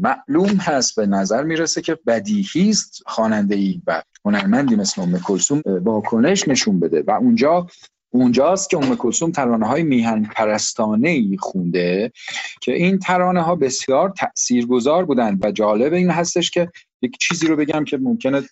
معلوم 0.00 0.56
هست 0.56 0.96
به 0.96 1.06
نظر 1.06 1.42
می‌رسه 1.42 1.82
که 1.82 1.98
بدیهی 2.06 2.70
است 2.70 3.02
خواننده 3.06 3.54
ای 3.54 3.82
و 3.86 4.02
هنرمندی 4.24 4.76
مثل 4.76 5.02
ام 5.02 5.18
کلثوم 5.18 5.62
واکنش 5.66 6.48
نشون 6.48 6.80
بده 6.80 7.04
و 7.06 7.10
اونجا 7.10 7.66
اونجاست 8.14 8.70
که 8.70 8.76
ام 8.76 8.96
کلثوم 8.96 9.30
ترانه 9.30 9.66
های 9.66 9.82
میهن 9.82 10.24
پرستانه 10.24 11.08
ای 11.08 11.36
خونده 11.40 12.12
که 12.60 12.72
این 12.72 12.98
ترانه 12.98 13.42
ها 13.42 13.54
بسیار 13.56 14.10
تاثیرگذار 14.10 15.04
بودند 15.04 15.44
و 15.44 15.52
جالب 15.52 15.92
این 15.92 16.10
هستش 16.10 16.50
که 16.50 16.68
یک 17.02 17.18
چیزی 17.18 17.46
رو 17.46 17.56
بگم 17.56 17.84
که 17.84 17.96
ممکنه 17.96 18.42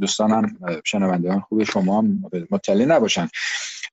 دوستانم 0.00 0.56
شنوندگان 0.84 1.40
خوب 1.40 1.64
شما 1.64 2.04
مطلع 2.50 2.84
نباشن. 2.84 3.28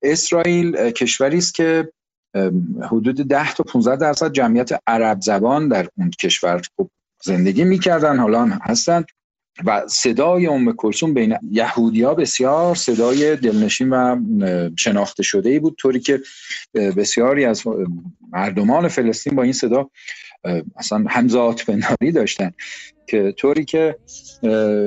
اسرائیل 0.03 0.91
کشوری 0.91 1.37
است 1.37 1.53
که 1.55 1.91
حدود 2.91 3.27
10 3.27 3.53
تا 3.53 3.63
15 3.63 3.95
درصد 3.95 4.31
جمعیت 4.31 4.69
عرب 4.87 5.21
زبان 5.21 5.67
در 5.67 5.87
اون 5.97 6.09
کشور 6.09 6.61
زندگی 7.23 7.63
می‌کردن 7.63 8.19
حالا 8.19 8.45
هستن. 8.45 9.03
و 9.65 9.87
صدای 9.87 10.47
ام 10.47 10.71
کلثوم 10.73 11.13
بین 11.13 11.37
یهودیا 11.51 12.13
بسیار 12.13 12.75
صدای 12.75 13.35
دلنشین 13.35 13.89
و 13.89 14.19
شناخته 14.75 15.23
شده 15.23 15.49
ای 15.49 15.59
بود 15.59 15.75
طوری 15.75 15.99
که 15.99 16.21
بسیاری 16.73 17.45
از 17.45 17.63
مردمان 18.31 18.87
فلسطین 18.87 19.35
با 19.35 19.43
این 19.43 19.53
صدا 19.53 19.89
اصلا 20.75 21.03
همزاد 21.09 21.61
پنداری 21.67 22.11
داشتن 22.11 22.51
که 23.07 23.33
طوری 23.37 23.65
که 23.65 23.95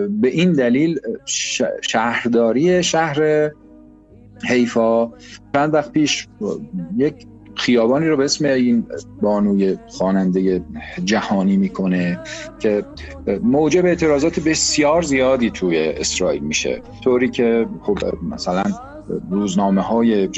به 0.08 0.28
این 0.28 0.52
دلیل 0.52 1.00
شهرداری 1.82 2.82
شهر 2.82 3.50
حیفا 4.44 5.12
چند 5.54 5.74
وقت 5.74 5.92
پیش 5.92 6.28
یک 6.96 7.26
خیابانی 7.54 8.06
رو 8.06 8.16
به 8.16 8.24
اسم 8.24 8.44
این 8.44 8.86
بانوی 9.22 9.78
خواننده 9.88 10.64
جهانی 11.04 11.56
می‌کنه 11.56 12.18
که 12.58 12.84
موجب 13.42 13.86
اعتراضات 13.86 14.40
بسیار 14.40 15.02
زیادی 15.02 15.50
توی 15.50 15.78
اسرائیل 15.78 16.42
میشه. 16.42 16.82
طوری 17.04 17.30
که 17.30 17.66
خب 17.82 17.98
مثلا 18.22 18.64
روزنامه 19.30 19.80
های 19.80 20.28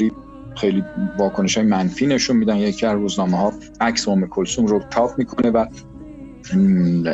خیلی 0.55 0.83
واکنش 1.19 1.57
های 1.57 1.67
منفی 1.67 2.07
نشون 2.07 2.37
میدن. 2.37 2.57
یکی 2.57 2.85
از 2.85 2.95
روزنامه 2.95 3.37
ها 3.37 3.53
عکس 3.81 4.07
ام 4.07 4.27
کلسوم 4.27 4.65
رو 4.65 4.79
تاپ 4.79 5.11
می‌کنه 5.17 5.51
و 5.51 5.65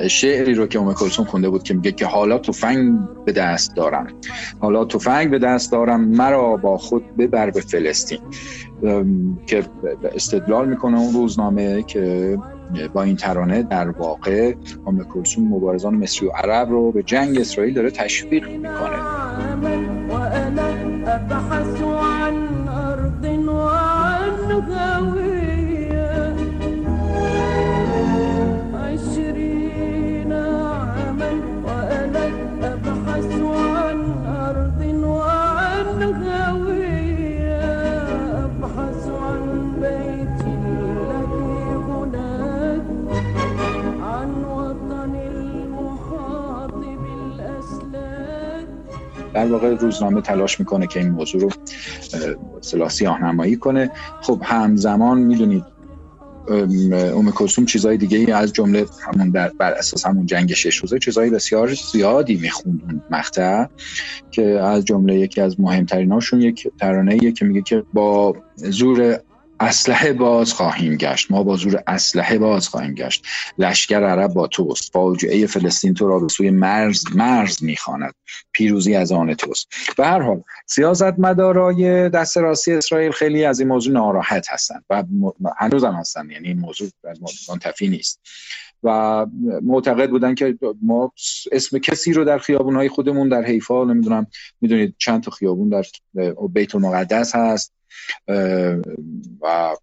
شعری 0.08 0.54
رو 0.54 0.68
که 0.68 0.80
ام 0.80 0.94
کلسوم 0.94 1.26
خونده 1.26 1.50
بود 1.50 1.64
که 1.64 1.74
میگه 1.74 1.92
که 1.92 2.06
حالا 2.06 2.38
تفنگ 2.38 3.00
به 3.26 3.32
دست 3.32 3.76
دارم. 3.76 4.08
حالا 4.60 4.86
تفنگ 4.86 5.32
به 5.32 5.40
دست 5.40 5.72
دارم 5.72 6.02
مرا 6.02 6.58
با 6.58 6.78
خود 6.78 7.18
ببر 7.18 7.50
به 7.50 7.62
فلسطین. 7.62 8.20
که 9.46 9.64
استدلال 10.16 10.70
می‌کنه 10.70 11.00
اون 11.00 11.14
روزنامه 11.14 11.84
که 11.84 12.38
با 12.94 13.04
این 13.04 13.16
ترانه 13.16 13.64
در 13.64 13.90
واقع 13.90 14.54
ام 14.88 15.04
کلسوم 15.04 15.48
مبارزان 15.48 15.96
مصری 15.96 16.28
و 16.28 16.32
عرب 16.32 16.70
رو 16.70 16.92
به 16.92 17.04
جنگ 17.04 17.40
اسرائیل 17.40 17.74
داره 17.74 17.92
تشویق 17.92 18.50
می‌کنه. 18.50 18.98
در 49.34 49.46
واقع 49.46 49.76
روزنامه 49.76 50.22
تلاش 50.22 50.60
می‌کنه 50.60 50.88
که 50.88 51.00
این 51.00 51.10
موضوع 51.10 51.42
رو 51.42 51.50
اصطلاح 52.60 52.90
سیاهنمایی 52.90 53.56
کنه. 53.56 53.92
خب 54.22 54.42
همزمان 54.46 55.20
می‌دونید 55.20 55.64
ام 56.94 57.32
کلثوم 57.32 57.66
چیزای 57.66 57.98
دیگه 57.98 58.18
ای 58.18 58.32
از 58.32 58.54
جمله 58.54 58.86
همون 59.02 59.32
بر 59.32 59.74
اساس 59.74 60.06
همون 60.06 60.26
جنگ 60.26 60.54
شش 60.54 60.76
روزه 60.76 61.00
چیزای 61.00 61.30
بسیار 61.30 61.74
زیادی 61.92 62.36
می‌خوند 62.36 62.82
اون 62.84 63.02
مقطع 63.12 63.66
که 64.32 64.44
از 64.44 64.86
جمله 64.86 65.20
یکی 65.20 65.42
از 65.42 65.60
مهمتریناشون 65.60 66.42
یک 66.42 66.68
ترانه 66.80 67.32
که 67.32 67.46
میگه 67.46 67.62
که 67.62 67.84
با 67.94 68.36
زور 68.56 69.20
اسلحه 69.62 70.14
باز 70.14 70.54
خواهیم 70.54 70.96
گشت. 70.96 71.32
ما 71.32 71.44
با 71.44 71.56
زور 71.56 71.84
اسلحه 71.88 72.38
باز 72.38 72.68
خواهیم 72.68 72.94
گشت. 72.94 73.26
لشکر 73.58 74.04
عرب 74.04 74.34
با 74.34 74.48
توست 74.48 74.94
فاجعه 74.94 75.48
فلسطین 75.48 75.94
تو 75.94 76.08
را 76.08 76.20
به 76.20 76.28
سوی 76.28 76.50
مرز 76.50 77.04
مرز 77.16 77.64
می‌خواند. 77.64 78.14
پیروزی 78.52 78.96
از 78.96 79.12
آن 79.12 79.34
توست 79.34 79.68
به 79.98 80.06
هر 80.06 80.22
حال 80.22 80.44
سیاست 80.66 81.20
مدارای 81.20 82.10
دست 82.10 82.38
راستی 82.38 82.74
اسرائیل 82.74 83.12
خیلی 83.12 83.46
از 83.46 83.60
این 83.60 83.70
موضوع 83.70 83.94
ناراحت 83.94 84.50
هستند 84.50 84.86
و 84.90 85.04
هنوز 85.58 85.84
هم 85.84 85.94
هستن 85.94 86.30
یعنی 86.32 86.48
این 86.48 86.60
موضوع 86.60 86.90
منتفی 87.50 87.88
نیست. 87.88 88.22
و 88.84 89.26
معتقد 89.64 90.10
بودن 90.10 90.36
که 90.36 90.58
ما 90.82 91.12
اسم 91.52 91.78
کسی 91.78 92.14
رو 92.14 92.24
در 92.24 92.38
خیابون 92.38 92.76
های 92.76 92.90
خودمون 92.90 93.30
در 93.30 93.46
حیفا 93.46 93.84
نمی‌دونم 93.84 94.28
می‌دونید 94.62 94.96
چند 94.98 95.24
تا 95.24 95.32
خیابون 95.32 95.70
در 95.70 95.84
بیت 96.54 96.76
المقدس 96.76 97.36
هست. 97.36 97.74
و 99.42 99.76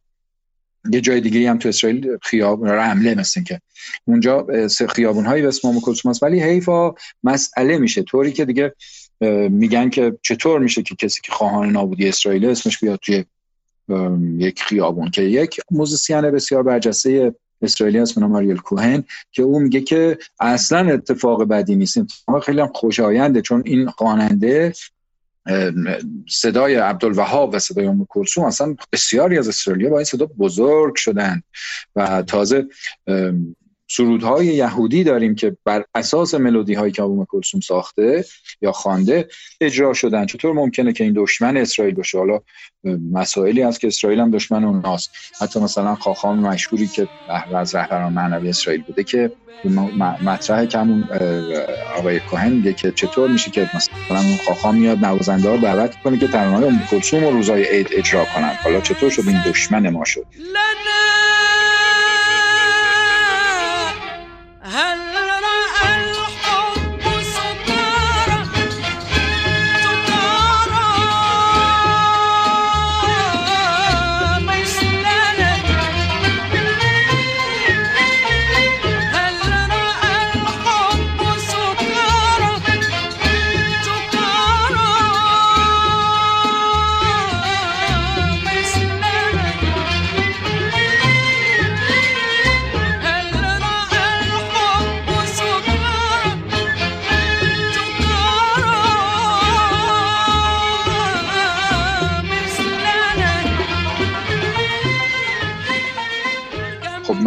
یه 0.92 1.00
جای 1.00 1.20
دیگه 1.20 1.50
هم 1.50 1.59
تو 1.59 1.68
اسرائیل 1.68 2.16
خیابون 2.22 2.68
رمله 2.68 3.14
مثل 3.14 3.42
که 3.42 3.61
اونجا 4.04 4.46
خیابون 4.88 5.26
هایی 5.26 5.42
به 5.42 5.48
اسم 5.48 5.80
کلثوم 5.80 6.11
هست 6.11 6.22
ولی 6.22 6.42
حیفا 6.42 6.94
مسئله 7.24 7.78
میشه. 7.78 8.02
طوری 8.02 8.32
که 8.32 8.44
دیگه 8.44 8.74
میگن 9.50 9.90
که 9.90 10.18
چطور 10.22 10.61
میشه 10.61 10.82
که 10.82 10.94
کسی 10.94 11.20
که 11.24 11.32
خواهان 11.32 11.70
نابودی 11.70 12.09
اسرائیل 12.09 12.44
اسمش 12.44 12.78
بیاد 12.78 12.98
توی 13.02 13.24
یک 14.38 14.62
خیابون. 14.62 15.11
که 15.11 15.22
یک 15.22 15.61
موزیسین 15.70 16.20
بسیار 16.20 16.62
برجسته 16.62 17.34
اسرائیلی 17.62 17.98
هست 17.98 18.18
آریل 18.18 18.56
کوهن 18.56 19.04
که 19.32 19.42
او 19.42 19.61
میگه 19.61 19.80
که 19.80 20.18
اصلا 20.40 20.92
اتفاق 20.92 21.44
بدی 21.44 21.76
نیست. 21.76 21.98
خیلی 22.42 22.61
هم 22.61 22.70
خوشاینده 22.74 23.42
چون 23.42 23.62
این 23.66 23.86
خواننده 23.86 24.72
صدای 26.28 26.74
عبدالوهاب 26.74 27.55
و 27.55 27.59
صدای 27.59 27.86
ام 27.86 28.07
کلثوم 28.09 28.44
اصلا 28.44 28.76
بسیاری 28.92 29.38
از 29.38 29.49
اسرائیلیا 29.49 29.90
با 29.90 29.96
این 29.96 30.05
صدا 30.05 30.26
بزرگ 30.26 30.96
شدن 30.96 31.42
و 31.96 32.22
تازه 32.22 32.66
سرودهای 33.91 34.47
یهودی 34.47 35.05
داریم 35.05 35.34
که 35.34 35.57
بر 35.64 35.84
اساس 35.95 36.34
ملودی 36.34 36.74
هایی 36.74 36.93
که 36.93 37.03
ابو 37.03 37.26
کلثوم 37.28 37.61
ساخته 37.61 38.24
یا 38.62 38.72
خوانده 38.72 39.28
اجرا 39.61 39.93
شدن. 39.93 40.26
چطور 40.26 40.53
ممکنه 40.53 40.93
که 40.93 41.05
این 41.05 41.12
دشمن 41.16 41.57
اسرائیل 41.57 41.95
باشه؟ 41.95 42.18
حالا 42.18 42.41
مسائلی 43.12 43.62
هست 43.62 43.80
که 43.80 43.86
اسرائیل 43.86 44.20
هم 44.20 44.30
دشمن 44.30 44.64
اوناست. 44.64 45.11
حتی 45.41 45.61
مثلا 45.61 45.95
خاخام 45.95 46.39
مشهوری 46.39 46.86
که 46.86 47.09
از 47.55 47.74
رهبران 47.74 48.12
معنوی 48.12 48.49
اسرائیل 48.49 48.82
بوده 48.82 49.05
که 49.05 49.32
مطرح 50.24 50.66
که 50.66 50.78
همون 50.78 51.05
آقای 51.97 52.20
کوهن 52.20 52.53
میگه 52.53 52.72
که 52.72 52.93
چطور 52.93 53.30
میشه 53.30 53.51
که 53.51 53.70
مثلا 53.74 53.95
اون 54.11 54.36
خاخام 54.47 54.74
میاد 54.74 54.99
نوازنده 54.99 55.49
ها 55.49 55.57
دعوت 55.57 55.95
کنه 56.05 56.18
که 56.18 56.28
ترانه‌های 56.28 56.68
ام 56.68 56.86
کلثوم 56.91 57.24
و 57.24 57.30
روزای 57.30 57.64
عید 57.64 57.89
اجرا 57.93 58.24
کنن. 58.24 58.53
حالا 58.62 58.80
چطور 58.80 59.11
شد 59.11 59.22
این 59.26 59.43
دشمن 59.47 59.89
ما 59.89 60.05
شد؟ 60.05 60.26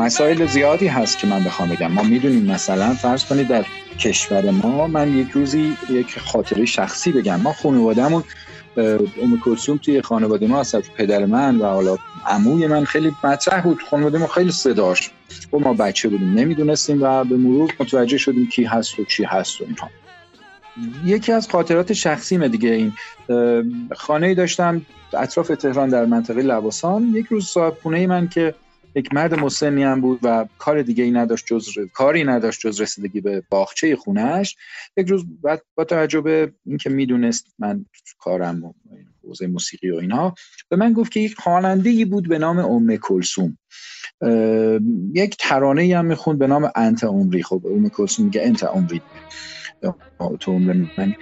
مسائل 0.02 0.46
زیادی 0.46 0.88
هست 0.88 1.18
که 1.18 1.28
من 1.28 1.44
بخوام 1.44 1.70
بگم. 1.70 1.92
ما 1.92 2.04
می‌دونیم 2.04 2.46
مثلا 2.46 2.94
فرض 2.94 3.26
کنید 3.26 3.48
در 3.48 3.66
کشور 4.00 4.52
ما 4.52 4.88
من 4.88 5.18
یک 5.18 5.32
روزی 5.32 5.78
یک 5.90 6.20
خاطره 6.20 6.66
شخصی 6.66 7.12
بگم. 7.12 7.42
ما 7.42 7.54
خانوادهمون 7.54 8.24
ام 8.78 9.40
کلثوم 9.46 9.78
توی 9.78 10.02
خانواده 10.02 10.48
ما 10.48 10.60
از 10.60 10.76
پدر 10.98 11.26
من 11.26 11.58
و 11.58 11.66
حالا 11.66 11.98
عموی 12.28 12.68
من 12.68 12.86
خیلی 12.86 13.12
مطرح 13.24 13.62
بود. 13.62 13.82
خانواده 13.90 14.18
ما 14.18 14.28
خیلی 14.28 14.52
صداش 14.52 15.12
و 15.54 15.60
ما 15.60 15.74
بچه 15.74 16.10
بودیم 16.10 16.34
نمی‌دونستیم 16.34 17.04
و 17.04 17.24
به 17.24 17.38
مرور 17.38 17.74
متوجه 17.80 18.18
شدیم 18.18 18.48
کی 18.48 18.64
هست 18.64 19.00
و 19.00 19.06
چی 19.06 19.24
هست 19.24 19.62
و 19.62 19.64
اینها. 19.64 19.90
یکی 21.06 21.32
از 21.32 21.50
خاطرات 21.50 21.94
شخصی 21.94 22.50
دیگه 22.50 22.70
این. 22.70 22.94
خانه 23.96 24.34
داشتم 24.36 24.82
اطراف 25.14 25.48
تهران 25.48 25.90
در 25.90 26.06
منطقه 26.06 26.42
لواسان. 26.42 27.12
یک 27.16 27.26
روز 27.26 27.46
صاحب 27.46 27.78
خونه 27.84 28.08
من 28.08 28.28
که 28.28 28.56
یک 28.96 29.14
مرد 29.14 29.40
مسنی 29.40 29.84
هم 29.84 30.02
بود 30.02 30.20
و 30.24 30.46
کار 30.58 30.82
دیگه 30.82 31.04
ای 31.04 31.12
نداشت 31.12 31.46
جز 31.46 31.70
کاری 31.94 32.24
نداشت 32.24 32.62
جز 32.62 32.82
رسیدگی 32.82 33.22
به 33.22 33.44
باغچه 33.50 33.96
خونهش 33.96 34.56
یک 34.98 35.10
روز 35.10 35.26
بعد 35.44 35.62
با 35.76 35.84
توجه 35.84 36.22
به 36.22 36.54
اینکه 36.66 36.90
می‌دونست 36.90 37.46
من 37.60 37.86
کارم 38.20 38.74
حوزه 39.24 39.48
موسیقی 39.48 39.92
و 39.92 39.96
اینها 39.96 40.36
به 40.70 40.76
من 40.76 40.94
گفت 40.94 41.12
که 41.12 41.20
یک 41.20 41.36
خواننده 41.36 42.06
بود 42.06 42.30
به 42.30 42.40
نام 42.40 42.60
ام 42.60 42.98
کلسوم 42.98 43.58
یک 45.14 45.38
ترانه 45.40 45.98
هم 45.98 46.06
می‌خوند 46.06 46.40
به 46.40 46.48
نام 46.48 46.72
انت 46.76 47.04
عمری. 47.04 47.44
خب 47.44 47.66
ام 47.66 47.90
کلسوم 47.90 48.26
میگه 48.26 48.42
انت 48.42 48.64
عمری. 48.64 49.02
تو 50.40 50.60
من 50.60 51.16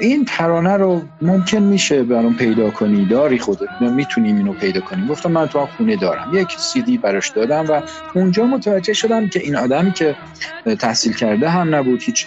این 0.00 0.24
ترانه 0.24 0.76
رو 0.76 1.02
ممکن 1.22 1.58
میشه 1.58 2.02
برام 2.02 2.36
پیدا 2.36 2.70
کنی؟ 2.70 3.04
داری 3.04 3.38
خودت 3.38 3.68
می‌تونیم 3.80 4.36
اینو 4.36 4.52
پیدا 4.52 4.80
کنیم. 4.80 5.06
گفتم 5.06 5.30
من 5.30 5.46
تو 5.46 5.66
خونه 5.66 5.96
دارم. 5.96 6.30
یک 6.34 6.50
سیدی 6.58 6.98
براش 6.98 7.28
دادم 7.28 7.64
و 7.68 7.82
اونجا 8.14 8.44
متوجه 8.44 8.92
شدم 8.92 9.28
که 9.28 9.40
این 9.40 9.56
آدمی 9.56 9.92
که 9.92 10.16
تحصیل 10.78 11.12
کرده 11.12 11.48
هم 11.48 11.74
نبود. 11.74 12.02
هیچ 12.02 12.26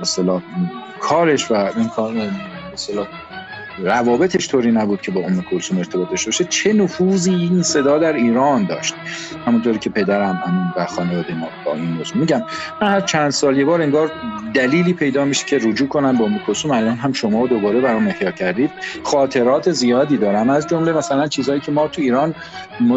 مثلا 0.00 0.42
کارش 1.00 1.50
و 1.50 1.54
این 1.54 1.88
کار 1.88 2.14
مثلا 2.72 3.06
روابطش 3.78 4.48
طوری 4.48 4.72
نبود 4.72 5.00
که 5.00 5.10
با 5.10 5.20
ام 5.20 5.42
کلثوم 5.50 5.78
ارتباط 5.78 6.10
داشته 6.10 6.28
باشه. 6.28 6.44
چه 6.44 6.72
نفوذی 6.72 7.34
این 7.34 7.62
صدا 7.62 7.98
در 7.98 8.12
ایران 8.12 8.64
داشت. 8.64 8.94
همونطوری 9.46 9.78
که 9.78 9.90
پدرم 9.90 10.42
همون 10.46 10.72
و 10.76 10.86
خانواده 10.86 11.34
ما 11.34 11.48
با 11.64 11.74
این 11.74 11.84
موضوع 11.84 12.18
میگم 12.18 12.42
من 12.82 12.88
هر 12.88 13.00
چند 13.00 13.30
سال 13.30 13.58
یه 13.58 13.64
بار 13.64 13.82
انگار 13.82 14.10
دلیلی 14.54 14.92
پیدا 14.92 15.24
میشه 15.24 15.46
که 15.46 15.58
رجوع 15.58 15.88
کنم 15.88 16.16
با 16.16 16.24
ام 16.24 16.38
کلثوم. 16.46 16.70
الان 16.70 16.96
هم 16.96 17.12
شما 17.12 17.46
دوباره 17.46 17.80
برام 17.80 18.06
احیا 18.06 18.30
کردید. 18.30 18.70
خاطرات 19.02 19.72
زیادی 19.72 20.16
دارم. 20.16 20.50
از 20.50 20.66
جمله 20.66 20.92
مثلا 20.92 21.28
چیزهایی 21.28 21.60
که 21.60 21.72
ما 21.72 21.88
تو 21.88 22.02
ایران 22.02 22.34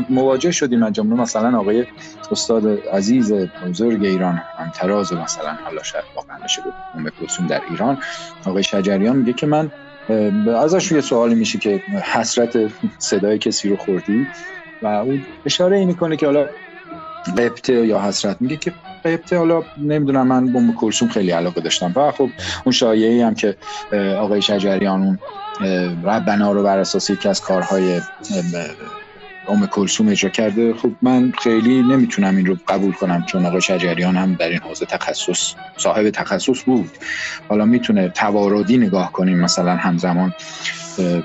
مواجه 0.09 0.51
شدیم. 0.51 0.83
از 0.83 0.93
جمله 0.93 1.21
مثلا 1.21 1.59
آقای 1.59 1.85
استاد 2.31 2.87
عزیز 2.93 3.33
بزرگ 3.67 4.03
ایران 4.03 4.41
هم 4.57 4.71
تراز 4.73 5.13
مثلا 5.13 5.57
حالا 5.65 5.83
شاید 5.83 6.03
واقعا 6.15 6.37
نشه 6.45 6.61
ام 6.95 7.09
کلثوم 7.09 7.47
در 7.47 7.61
ایران. 7.69 7.97
آقای 8.45 8.63
شجریان 8.63 9.15
میگه 9.15 9.33
که 9.33 9.47
من 9.47 9.71
ازش 10.63 10.91
یه 10.91 11.01
سوالی 11.01 11.35
میشه 11.35 11.59
که 11.59 11.81
حسرت 12.13 12.57
صدای 12.97 13.37
کسی 13.37 13.69
رو 13.69 13.77
خوردی 13.77 14.27
و 14.81 14.87
اون 14.87 15.25
اشاره 15.45 15.77
ای 15.77 15.85
می‌کنه 15.85 16.17
که 16.17 16.25
حالا 16.25 16.47
قبطه 17.37 17.73
یا 17.73 18.01
حسرت. 18.01 18.41
میگه 18.41 18.57
که 18.57 18.73
قبطه 19.05 19.37
حالا 19.37 19.63
نمی‌دونم 19.77 20.27
من 20.27 20.53
با 20.53 20.61
کلسوم 20.79 21.07
خیلی 21.07 21.31
علاقه 21.31 21.61
داشتم. 21.61 21.93
و 21.95 22.11
خب 22.11 22.29
اون 22.65 22.73
شایعی 22.73 23.21
هم 23.21 23.35
که 23.35 23.55
آقای 24.19 24.41
شجریان 24.41 25.03
اون 25.03 25.19
ربنا 26.03 26.51
رو 26.51 26.63
بر 26.63 26.77
اساس 26.79 27.09
یکی 27.09 27.29
از 27.29 27.41
کارهای 27.41 28.01
ام 29.49 29.67
کلسوم 29.67 30.07
اجرا 30.07 30.29
کرده. 30.29 30.73
خب 30.73 30.91
من 31.01 31.33
خیلی 31.41 31.81
نمی‌تونم 31.81 32.37
این 32.37 32.45
رو 32.45 32.57
قبول 32.67 32.91
کنم 32.91 33.25
چون 33.25 33.45
آقای 33.45 33.61
شجریان 33.61 34.15
هم 34.15 34.33
در 34.33 34.49
این 34.49 34.59
حوزه 34.59 34.85
تخصص 34.85 35.53
صاحب 35.77 36.09
تخصص 36.09 36.63
بود. 36.63 36.89
حالا 37.49 37.65
می‌تونه 37.65 38.09
تواردی 38.09 38.77
نگاه 38.77 39.11
کنیم 39.11 39.39
مثلا 39.39 39.75
همزمان 39.75 40.33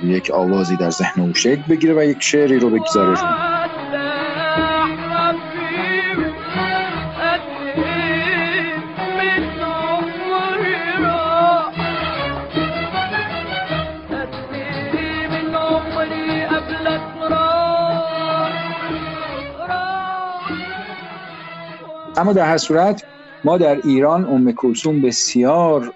یک 0.04 0.30
آوازی 0.30 0.76
در 0.76 0.90
ذهن 0.90 1.22
او 1.22 1.34
شکل 1.34 1.62
بگیره 1.68 1.94
و 1.94 2.04
یک 2.04 2.22
شعری 2.22 2.58
رو 2.58 2.70
بگذاره. 2.70 3.18
اما 22.22 22.32
در 22.32 22.46
هر 22.46 22.58
صورت 22.58 23.04
ما 23.44 23.58
در 23.58 23.80
ایران 23.84 24.24
ام 24.24 24.52
کلثوم 24.52 25.02
بسیار 25.02 25.92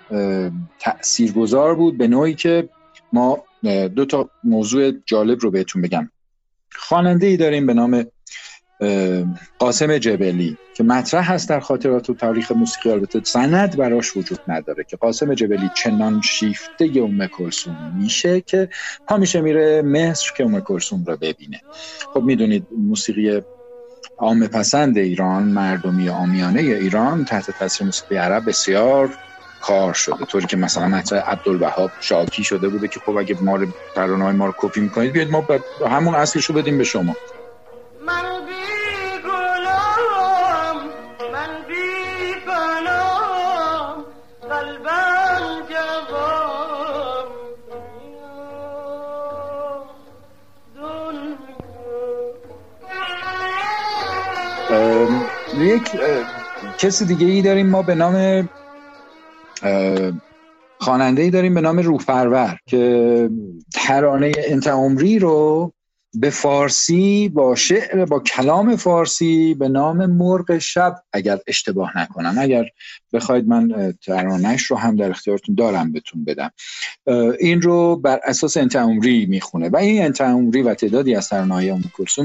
تاثیرگذار 0.79 1.75
بود 1.75 1.99
به 1.99 2.09
نوعی 2.09 2.35
که 2.35 2.69
ما 3.13 3.45
دو 3.97 4.05
تا 4.05 4.31
موضوع 4.45 4.93
جالب 5.07 5.41
رو 5.41 5.51
بهتون 5.51 5.83
بگم. 5.83 6.11
خواننده 6.73 7.27
ای 7.27 7.37
داریم 7.37 7.67
به 7.67 7.75
نام 7.75 8.05
قاسم 9.59 9.99
جبلی 9.99 10.57
که 10.77 10.85
مطرح 10.85 11.33
هست 11.33 11.49
در 11.49 11.61
خاطرات 11.61 12.11
و 12.11 12.15
تاریخ 12.15 12.53
موسیقی. 12.53 12.91
البته 12.91 13.21
سند 13.25 13.77
براش 13.77 14.17
وجود 14.17 14.39
نداره 14.49 14.85
که 14.85 14.97
قاسم 14.97 15.35
جبلی 15.35 15.71
چنان 15.75 16.21
شیفته 16.21 16.91
ام 16.97 17.27
کلثوم 17.27 17.97
میشه 18.03 18.41
که 18.41 18.69
همیشه 19.09 19.41
میره 19.41 19.83
مصر 19.83 20.33
که 20.37 20.45
ام 20.45 20.61
کلثوم 20.61 21.05
رو 21.05 21.17
ببینه. 21.17 21.61
خب 22.15 22.23
می‌دونید 22.23 22.67
موسیقی 22.79 23.41
عام 24.19 24.47
پسند 24.47 24.99
ایران 24.99 25.43
مردمی 25.43 26.09
آمیانه 26.09 26.61
ایران 26.61 27.25
تحت 27.25 27.51
تاثیر 27.51 27.85
موسیقی 27.85 28.17
عرب 28.17 28.49
بسیار 28.49 29.11
کار 29.63 29.93
شده. 29.93 30.25
طوری 30.25 30.47
که 30.47 30.57
مثلا 30.57 30.89
مطرح 30.89 31.31
عبدالوهاب 31.31 31.91
شاکی 32.01 32.45
شده 32.45 32.69
بوده 32.69 32.89
که 32.89 33.01
خب 33.01 33.17
اگه 33.17 33.37
ما 33.41 33.57
رو 33.57 34.33
ما 34.33 34.47
رو 34.47 34.55
کپی 34.59 34.81
می‌کنید 34.81 35.13
بیاید 35.13 35.31
ما 35.31 35.47
همون 35.89 36.15
اصلش 36.15 36.45
رو 36.45 36.55
بدیم 36.55 36.79
به 36.79 36.85
شما. 36.85 37.17
یک 55.77 55.91
کسی 56.79 57.05
دیگه 57.05 57.27
ای 57.27 57.43
داریم 57.43 57.67
ما 57.67 57.83
به 57.83 57.95
نام 57.95 58.49
خواننده 60.81 61.23
ای 61.23 61.31
داریم 61.31 61.55
به 61.55 61.61
نام 61.61 61.79
روحپرور 61.79 62.57
که 62.67 63.31
ترانه 63.75 64.33
انت 64.37 64.67
عمری 64.67 65.19
رو 65.19 65.73
به 66.21 66.31
فارسی 66.31 67.29
با 67.29 67.55
شعر 67.55 68.05
با 68.05 68.21
کلام 68.21 68.77
فارسی 68.77 69.55
به 69.55 69.69
نام 69.69 70.07
مرغ 70.07 70.59
شب 70.59 71.03
اگر 71.13 71.39
اشتباه 71.47 71.99
نکنم. 71.99 72.35
اگر 72.39 72.65
بخواید 73.13 73.49
من 73.49 73.95
ترانش 74.07 74.63
رو 74.63 74.77
هم 74.77 74.97
در 74.97 75.11
اختیارتون 75.11 75.55
دارم 75.55 75.93
بهتون 75.93 76.25
بدم. 76.25 76.51
این 77.41 77.63
رو 77.63 77.97
بر 77.97 78.21
اساس 78.25 78.57
انتعمری 78.57 79.27
می‌خونه 79.27 79.69
و 79.69 79.77
این 79.77 80.03
انتعمری 80.03 80.63
و 80.63 80.75
تعدادی 80.75 81.15
از 81.15 81.29
ترانه 81.29 81.55
های 81.55 81.71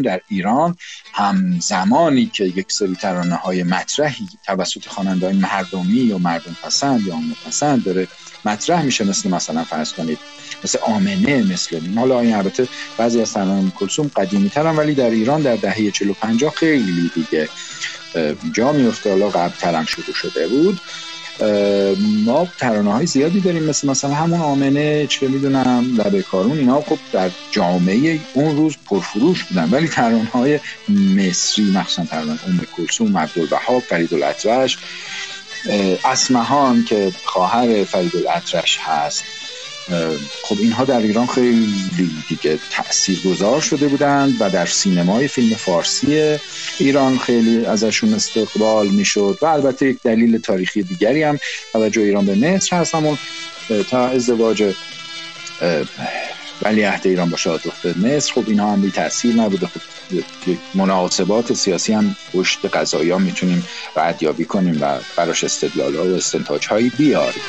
در 0.01 0.21
ایران 0.29 0.75
هم 1.13 1.59
زمانی 1.59 2.25
که 2.25 2.43
یک 2.43 2.71
سری 2.71 2.95
ترانه 2.95 3.35
های 3.35 3.63
مطرحی 3.63 4.25
توسط 4.45 4.87
خواننده 4.87 5.33
مردمی 5.33 5.93
یا 5.93 6.17
مردم 6.17 6.55
پسند 6.63 7.07
یا 7.07 7.15
داره 7.83 8.07
مطرح 8.45 8.81
میشه 8.81 9.03
مثل 9.03 9.29
مثلا 9.29 9.63
فرض 9.63 9.93
کنید 9.93 10.17
مثل 10.63 10.79
آمنه 10.81 11.43
مثل 11.43 11.79
حالا 11.95 12.19
این 12.19 12.35
البته 12.35 12.67
بعضی 12.97 13.21
از 13.21 13.33
ترانه 13.33 13.71
کلثوم 13.71 14.11
قدیمی 14.15 14.49
ترن 14.49 14.75
ولی 14.75 14.93
در 14.93 15.09
ایران 15.09 15.41
در 15.41 15.55
دهه 15.55 15.91
45 15.91 16.47
خیلی 16.47 17.11
دیگه 17.15 17.49
جا 18.53 18.71
میفته 18.71 19.09
حالا 19.09 19.29
قبل 19.29 19.53
ترم 19.59 19.85
شروع 19.85 20.15
شده 20.15 20.47
بود. 20.47 20.81
ما 22.25 22.47
ترانه 22.57 22.93
های 22.93 23.05
زیادی 23.05 23.39
داریم 23.39 23.63
مثل 23.63 23.87
مثلا 23.87 24.13
همون 24.13 24.41
آمنه 24.41 25.07
چه 25.07 25.27
می‌دونم 25.27 25.95
لبه 25.97 26.21
کارون 26.21 26.57
اینا 26.57 26.81
خب 26.81 26.97
در 27.11 27.29
جامعه 27.51 28.19
اون 28.33 28.55
روز 28.55 28.75
پرفروش 28.85 29.43
بودن. 29.43 29.69
ولی 29.69 29.87
ترانه 29.87 30.25
های 30.25 30.59
مصری 31.17 31.71
مخصوصا 31.71 32.05
ترانه 32.05 32.39
ام 32.47 32.61
کلثوم 32.77 33.17
عبدالوهاب 33.17 33.81
فرید 33.81 34.13
الاطرش 34.13 34.77
اسمهان 36.05 36.83
که 36.83 37.11
خواهر 37.25 37.83
فرید 37.83 38.15
الاطرش 38.15 38.77
هست 38.81 39.23
خب 40.43 40.57
اینها 40.59 40.85
در 40.85 40.99
ایران 40.99 41.27
خیلی 41.27 41.73
دیگه 42.29 42.59
تأثیر 42.71 43.19
گذار 43.25 43.61
شده 43.61 43.87
بودند 43.87 44.37
و 44.39 44.49
در 44.49 44.65
سینمای 44.65 45.27
فیلم 45.27 45.55
فارسی 45.55 46.37
ایران 46.79 47.17
خیلی 47.17 47.65
ازشون 47.65 48.13
استقبال 48.13 48.87
می‌شد 48.87 49.37
و 49.41 49.45
البته 49.45 49.85
یک 49.85 49.97
دلیل 50.03 50.37
تاریخی 50.37 50.83
دیگری 50.83 51.23
هم 51.23 51.39
توجه 51.73 52.01
ایران 52.01 52.25
به 52.25 52.35
مصر 52.35 52.75
هست 52.75 52.95
همون 52.95 53.17
تا 53.89 54.07
ازدواج 54.07 54.73
ولی 56.61 56.83
عهد 56.83 57.07
ایران 57.07 57.29
با 57.29 57.37
شاه 57.37 57.57
دختر 57.57 57.97
مصر. 57.97 58.33
خب 58.33 58.43
اینها 58.47 58.71
هم 58.71 58.81
بی 58.81 58.91
تاثیر 58.91 59.35
نبوده. 59.35 59.67
خب 59.67 59.81
مناسبات 60.73 61.53
سیاسی 61.53 61.93
هم 61.93 62.15
پشت 62.33 62.65
قضایی 62.65 63.09
ها 63.11 63.17
می‌تونیم 63.17 63.67
ردیابی 63.95 64.45
کنیم 64.45 64.77
و 64.81 64.99
براش 65.15 65.43
استدلال 65.43 65.95
ها 65.95 66.03
و 66.03 66.15
استنتاج 66.15 66.67
هایی 66.67 66.89
بیاریم 66.89 67.43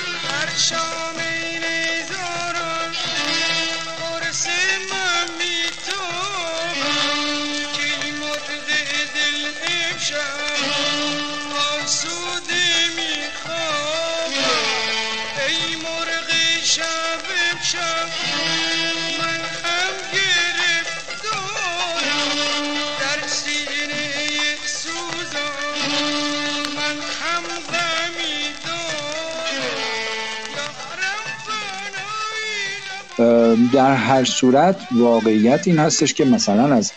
در 33.72 33.94
هر 33.94 34.24
صورت 34.24 34.76
واقعیت 34.92 35.68
این 35.68 35.78
هستش 35.78 36.14
که 36.14 36.24
مثلا 36.24 36.74
از 36.74 36.92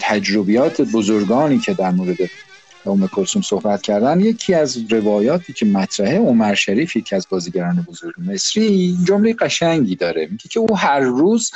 تجربیات 0.00 0.80
بزرگانی 0.80 1.58
که 1.58 1.74
در 1.74 1.90
مورد 1.90 2.16
ام 2.86 3.08
کلثوم 3.08 3.42
صحبت 3.42 3.82
کردن 3.82 4.20
یکی 4.20 4.54
از 4.54 4.92
روایاتی 4.92 5.52
که 5.52 5.66
مطرحه 5.66 6.18
عمر 6.18 6.54
شریف 6.54 6.96
یکی 6.96 7.16
از 7.16 7.26
بازیگران 7.30 7.86
بزرگ 7.88 8.14
مصری 8.18 8.96
جمله 9.06 9.34
قشنگی 9.34 9.96
داره. 9.96 10.28
میگه 10.30 10.48
که 10.50 10.60
او 10.60 10.76
هر 10.76 11.00
روز 11.00 11.50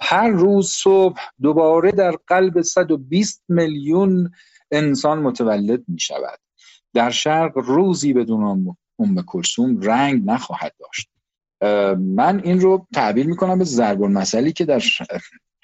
هر 0.00 0.28
روز 0.28 0.70
صبح 0.70 1.20
دوباره 1.42 1.92
در 1.92 2.14
قلب 2.26 2.62
120 2.62 3.42
میلیون 3.48 4.32
انسان 4.70 5.18
متولد 5.18 5.82
می 5.88 6.00
شود 6.00 6.38
در 6.94 7.10
شرق 7.10 7.58
روزی 7.58 8.12
بدون 8.12 8.76
ام 8.98 9.22
کلثوم 9.22 9.80
رنگ 9.80 10.22
نخواهد 10.24 10.74
داشت. 10.80 11.13
من 11.98 12.40
این 12.44 12.60
رو 12.60 12.86
تعبیر 12.94 13.26
می‌کنم 13.26 13.58
به 13.58 13.64
ضرب 13.64 14.02
المثلی 14.02 14.52
که 14.52 14.64
در 14.64 14.82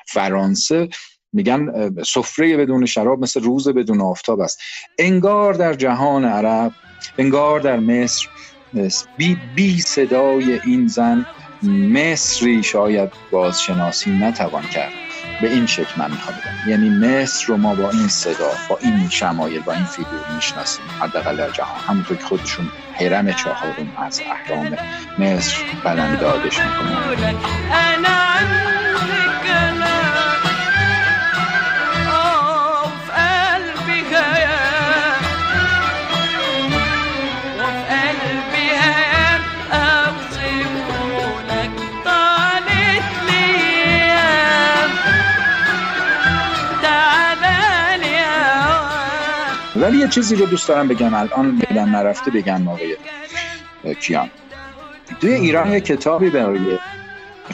فرانسه 0.07 0.89
میگن 1.33 1.95
سفره 2.03 2.57
بدون 2.57 2.87
شراب 2.87 3.23
مثل 3.23 3.41
روز 3.41 3.69
بدون 3.69 4.01
آفتاب 4.01 4.41
است. 4.41 4.61
انگار 4.99 5.55
در 5.55 5.75
جهان 5.75 6.25
عرب 6.25 6.73
انگار 7.19 7.61
در 7.61 7.79
مصر 7.81 8.29
بی, 9.17 9.39
بی 9.55 9.81
صدای 9.81 10.61
این 10.65 10.87
زن 10.87 11.27
مصری 11.93 12.63
شاید 12.63 13.11
بازشناسی 13.31 14.11
نتوان 14.11 14.63
کرد. 14.63 15.10
به 15.41 15.49
این 15.49 15.67
شکل 15.67 15.93
من 15.97 16.11
می‌خوام 16.11 16.37
بگم 16.37 16.71
یعنی 16.71 16.91
مصر 16.91 17.47
رو 17.47 17.57
ما 17.57 17.75
با 17.75 17.91
این 17.91 18.09
صدا 18.09 18.51
با 18.69 18.79
این 18.83 19.09
شمایل 19.09 19.63
با 19.63 19.73
این 19.73 19.85
فیگور 19.85 20.21
می‌شناسیم. 20.35 20.85
حداقل 21.01 21.37
در 21.37 21.51
جهان. 21.51 21.81
همونطور 21.87 22.17
که 22.17 22.25
خودشون 22.25 22.71
حرم 22.93 23.33
چهارم 23.33 23.93
از 23.97 24.21
احرام 24.31 24.77
مصر 25.19 25.57
بلندادش 25.85 26.59
می‌کنن. 26.59 27.37
یه 50.01 50.09
چیزی 50.09 50.37
رو 50.37 50.47
دوست 50.47 50.69
دارم 50.69 50.89
بگم. 50.89 51.15
الان 51.15 51.59
بدم 51.59 51.97
نرفته 51.97 52.31
بگم 52.31 52.69
آقای 52.69 52.97
کیان. 54.01 54.31
توی 55.21 55.33
ایران 55.33 55.73
یه 55.73 55.81
کتابی 55.81 56.31
برای 56.31 56.79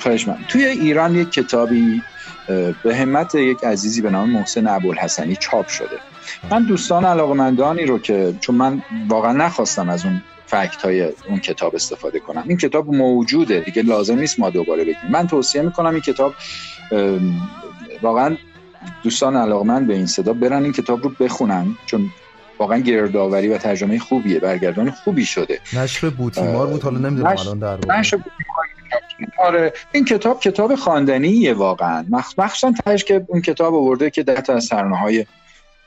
خواهش 0.01 0.29
من 0.29 0.39
توی 0.49 0.65
ایران 0.65 1.17
یک 1.17 1.31
کتابی 1.31 2.03
به 2.83 2.97
همت 2.97 3.35
یک 3.35 3.65
عزیزی 3.65 4.01
به 4.01 4.11
نام 4.11 4.31
محسن 4.31 4.67
ابوالحسنی 4.67 5.37
چاپ 5.37 5.69
شده. 5.69 5.99
من 6.51 6.63
دوستان 6.63 7.05
علاقمندانی 7.05 7.87
رو 7.87 7.99
که 7.99 8.35
چون 8.41 8.55
من 8.55 8.83
واقعا 9.09 9.33
نخواستم 9.33 9.89
از 9.89 10.05
اون 10.05 10.23
فکت 10.47 10.83
های 10.83 11.09
اون 11.29 11.39
کتاب 11.39 11.75
استفاده 11.75 12.21
کنم. 12.21 12.45
این 12.49 12.57
کتاب 12.57 12.95
موجوده 12.95 13.61
دیگه 13.61 13.83
لازم 13.83 14.19
نیست 14.19 14.41
ما 14.41 14.51
دوباره 14.51 14.83
بگیم. 14.83 15.11
من 15.11 15.27
توصیه 15.27 15.63
می‌کنم 15.63 15.91
این 15.91 16.01
کتاب 16.01 16.35
واقعا 18.03 18.37
دوستان 19.03 19.37
علاقمند 19.37 19.87
به 19.87 19.95
این 19.95 20.07
صدا 20.07 20.33
برن 20.33 20.63
این 20.63 20.73
کتاب 20.73 21.03
رو 21.03 21.11
بخونن 21.21 21.67
چون 21.87 22.11
واقعا 22.59 22.79
گردآوری 22.79 23.49
و 23.49 23.59
ترجمه 23.59 23.99
خوبیه 23.99 24.41
برگردان 24.41 24.91
خوبی 24.91 25.25
شده. 25.25 25.61
نشر 25.73 26.11
بوتیمار 26.11 26.67
بود 26.67 26.83
حالا 26.83 26.99
نمی‌دونم 26.99 27.37
الان 27.39 27.59
در 27.59 27.99
نشر 27.99 28.19
آره 29.39 29.73
این 29.93 30.05
کتاب 30.05 30.41
کتاب 30.41 30.75
خواندنیه 30.75 31.55
واقعا. 31.55 32.07
مخصوصا 32.39 32.73
تاش 32.85 33.05
که 33.05 33.25
اون 33.29 33.41
کتاب 33.41 33.75
آورده 33.75 34.11
که 34.11 34.23
ده 34.23 34.41
تا 34.41 34.55
از 34.55 34.73
های 34.73 35.27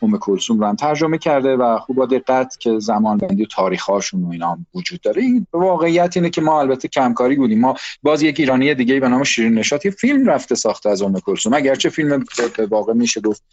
ام 0.02 0.18
کلثوم 0.18 0.60
رو 0.60 0.68
هم 0.68 0.76
ترجمه 0.76 1.18
کرده 1.18 1.56
و 1.56 1.80
خوب 1.80 1.96
با 1.96 2.06
دقت 2.06 2.58
که 2.60 2.80
زمان 2.80 3.18
بندی 3.18 3.44
و 3.44 3.46
تاریخ 3.46 3.84
هاشون 3.84 4.24
و 4.24 4.32
اینا 4.32 4.52
هم 4.52 4.66
وجود 4.76 5.02
داره. 5.02 5.22
این 5.22 5.48
واقعیت 5.54 6.18
اینه 6.18 6.30
که 6.30 6.42
ما 6.42 6.60
البته 6.60 6.88
کمکاری 6.88 7.36
بودیم. 7.36 7.60
ما 7.60 7.76
باز 8.04 8.22
یک 8.22 8.40
ایرانی 8.40 8.74
دیگه 8.74 9.00
به 9.00 9.08
نام 9.08 9.24
شیرین 9.24 9.54
نشاط 9.54 9.86
یه 9.86 9.92
فیلم 9.92 10.30
رفته 10.30 10.56
ساخته 10.56 10.90
از 10.90 11.02
ام 11.02 11.20
کلثوم. 11.20 11.54
اگرچه 11.54 11.90
فیلم 11.90 12.26
واقع 12.70 12.94
میشه 12.94 13.22
گفت. 13.22 13.44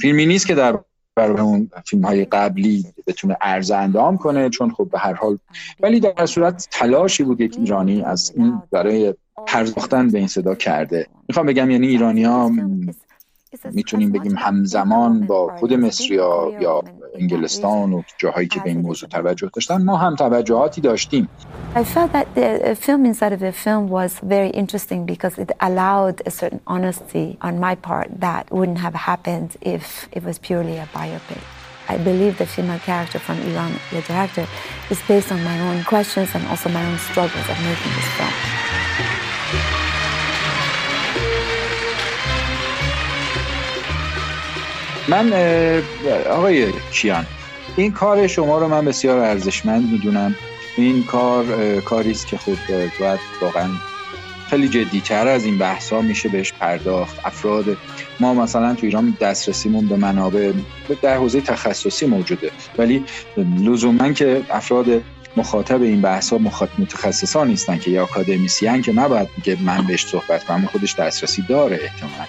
فیلمی 0.00 0.26
نیست 0.26 0.46
که 0.46 0.54
در 0.54 0.78
برای 1.16 1.40
اون 1.40 1.70
فیلم 1.86 2.04
های 2.04 2.24
قبلی 2.24 2.86
بتونه 3.06 3.36
ارز 3.40 3.70
اندام 3.70 4.16
کنه 4.16 4.50
چون 4.50 4.70
خب 4.70 4.88
به 4.92 4.98
هر 4.98 5.12
حال 5.12 5.38
ولی 5.80 6.00
در 6.00 6.26
صورت 6.26 6.68
تلاشی 6.70 7.24
بود 7.24 7.40
یک 7.40 7.56
ایرانی 7.58 8.02
از 8.02 8.32
این 8.36 8.62
برای 8.70 9.14
پرداختن 9.46 10.08
به 10.08 10.18
این 10.18 10.28
صدا 10.28 10.54
کرده. 10.54 11.06
می‌خوام 11.28 11.46
بگم 11.46 11.70
یعنی 11.70 11.86
ایرانی 11.86 12.24
ها 12.24 12.50
می‌تونیم 13.72 14.12
بگیم 14.12 14.36
همزمان 14.38 15.26
با 15.26 15.56
خود 15.58 15.74
مصریا 15.74 16.52
یا 16.60 16.82
انگلستان 17.14 17.92
و 17.92 18.02
جاهایی 18.18 18.48
که 18.48 18.60
به 18.60 18.70
این 18.70 18.80
موضوع 18.80 19.08
توجه 19.08 19.50
داشتن 19.54 19.84
ما 19.84 19.96
هم 19.96 20.16
توجهاتی 20.16 20.80
داشتیم 20.80 21.28
I 21.74 21.84
felt 21.84 22.12
that 22.12 22.26
the 22.34 22.76
film 22.86 23.04
inside 23.06 23.32
of 23.32 23.40
the 23.40 23.52
film 23.52 23.88
was 23.88 24.12
very 24.22 24.50
interesting 24.62 25.06
because 25.06 25.34
it 25.38 25.50
allowed 25.60 26.16
a 26.26 26.30
certain 26.30 26.60
honesty 26.66 27.38
on 27.48 27.54
my 27.66 27.74
part 27.88 28.08
that 28.26 28.44
wouldn't 28.56 28.80
have 28.86 28.96
happened 29.10 29.50
if 29.74 29.84
it 30.16 30.22
was 30.28 30.36
purely 30.48 30.76
a 30.84 30.86
biopic. 30.98 31.42
I 31.94 31.96
believe 32.10 32.32
the 32.38 32.46
female 32.46 32.82
character 32.90 33.18
from 33.26 33.36
Iran, 33.50 33.72
the 33.90 34.02
director, 34.02 34.46
is 34.92 35.00
based 35.12 35.30
on 35.34 35.40
my 35.50 35.58
own 35.68 35.78
questions 35.92 36.28
and 36.34 36.42
also 36.50 36.68
my 36.78 36.84
own 36.90 36.98
struggles 36.98 37.46
of 37.52 37.56
making 37.68 37.92
this 37.98 38.10
film. 38.16 38.69
من 45.10 45.32
آقای 46.30 46.72
کیان 46.92 47.26
این 47.76 47.92
کار 47.92 48.26
شما 48.26 48.58
رو 48.58 48.68
من 48.68 48.84
بسیار 48.84 49.18
ارزشمند 49.18 49.92
می‌دونم. 49.92 50.34
این 50.76 51.04
کار 51.04 51.44
کاری 51.80 52.10
است 52.10 52.26
که 52.26 52.36
خود 52.38 52.58
باید 53.00 53.20
واقعا 53.42 53.68
خیلی 54.50 54.68
جدیتر 54.68 55.28
از 55.28 55.44
این 55.44 55.58
بحث 55.58 55.92
ها 55.92 56.00
میشه 56.00 56.28
بهش 56.28 56.52
پرداخت. 56.52 57.20
افراد 57.24 57.64
ما 58.20 58.34
مثلا 58.34 58.74
تو 58.74 58.86
ایران 58.86 59.16
دسترسیمون 59.20 59.86
به 59.86 59.96
منابع 59.96 60.52
در 61.02 61.16
حوزه 61.16 61.40
تخصصی 61.40 62.06
موجوده. 62.06 62.50
ولی 62.78 63.04
لزوما 63.36 64.12
که 64.12 64.42
افراد 64.50 64.86
مخاطب 65.36 65.82
این 65.82 66.00
بحث 66.00 66.32
ها 66.32 66.38
متخصصان 66.78 67.48
نیستن 67.48 67.78
که 67.78 67.90
یا 67.90 68.02
اکادمیسیان 68.02 68.82
که 68.82 68.92
نباید 68.92 69.28
بگه 69.38 69.62
من 69.62 69.86
بهش 69.86 70.06
صحبت 70.06 70.44
کنم 70.44 70.66
خودش 70.66 70.94
دسترسی 70.94 71.42
داره 71.48 71.80
احتمالا. 71.82 72.26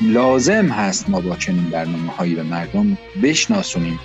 لازم 0.00 0.66
هست 0.66 1.10
ما 1.10 1.20
با 1.20 1.36
چنین 1.36 1.70
برنامه 1.70 2.12
هایی 2.12 2.34
به 2.34 2.42
مردم 2.42 2.98
بشناسونیم. 3.22 3.98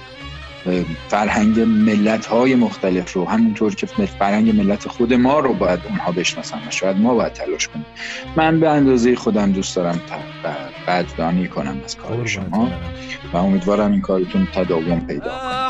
فرهنگ 1.07 1.59
ملت 1.59 2.25
های 2.25 2.55
مختلف 2.55 3.13
رو 3.13 3.29
همونطور 3.29 3.75
که 3.75 3.85
فرهنگ 3.85 4.55
ملت 4.55 4.87
خود 4.87 5.13
ما 5.13 5.39
رو 5.39 5.53
باید 5.53 5.79
اونها 5.89 6.11
بشناسن 6.11 6.57
و 6.57 6.71
شاید 6.71 6.97
ما 6.97 7.13
باید 7.13 7.33
تلاش 7.33 7.67
کنیم. 7.67 7.85
من 8.35 8.59
به 8.59 8.69
اندازه 8.69 9.15
خودم 9.15 9.51
دوست 9.51 9.75
دارم 9.75 10.01
قدردانی 10.87 11.47
کنم 11.47 11.81
از 11.85 11.97
کار 11.97 12.25
شما 12.25 12.71
و 13.33 13.37
امیدوارم 13.37 13.91
این 13.91 14.01
کارتون 14.01 14.47
تداوم 14.53 14.99
پیدا 14.99 15.29
کنه. 15.29 15.65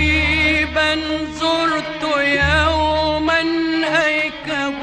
حبيبا 0.00 0.94
زرت 1.32 2.02
يوما 2.18 3.40
هيكب 3.84 4.74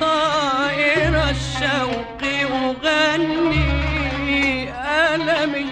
طائر 0.00 1.30
الشوق 1.30 2.22
أغني 2.52 3.64
ألمي. 5.14 5.70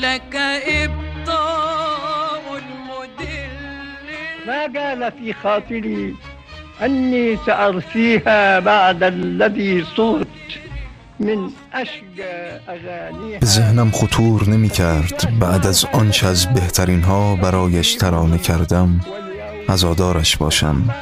لك 0.00 0.36
إبطاء 0.66 2.42
مدل 2.88 3.56
ما 4.46 4.66
جال 4.66 5.12
في 5.12 5.32
خاطري 5.32 6.14
أني 6.82 7.36
سأرثيها 7.46 8.58
بعد 8.58 9.02
الذي 9.02 9.84
صرت. 9.96 10.28
به 11.18 11.38
ذهنم 13.44 13.90
خطور 13.90 14.48
نمی 14.48 14.68
کرد. 14.68 15.38
بعد 15.40 15.66
از 15.66 15.84
آنچه 15.92 16.26
از 16.26 16.46
بهترین 16.54 17.02
ها 17.02 17.36
برایش 17.36 17.94
ترانه 17.94 18.38
کردم 18.38 19.00
عزادارش 19.68 20.36
باشم. 20.36 20.94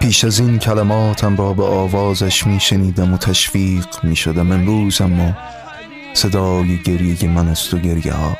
پیش 0.00 0.24
از 0.24 0.38
این 0.38 0.58
کلماتم 0.58 1.36
را 1.36 1.52
به 1.52 1.64
آوازش 1.64 2.46
می 2.46 2.60
شنیدم 2.60 3.14
و 3.14 3.16
تشویق 3.16 3.86
می 4.02 4.16
شدم 4.16 4.52
امروز 4.52 5.00
اما 5.00 5.36
صدای 6.14 6.76
گریه 6.76 7.28
من 7.28 7.48
است 7.48 7.74
و 7.74 7.78
گریه 7.78 8.12
ها 8.12 8.36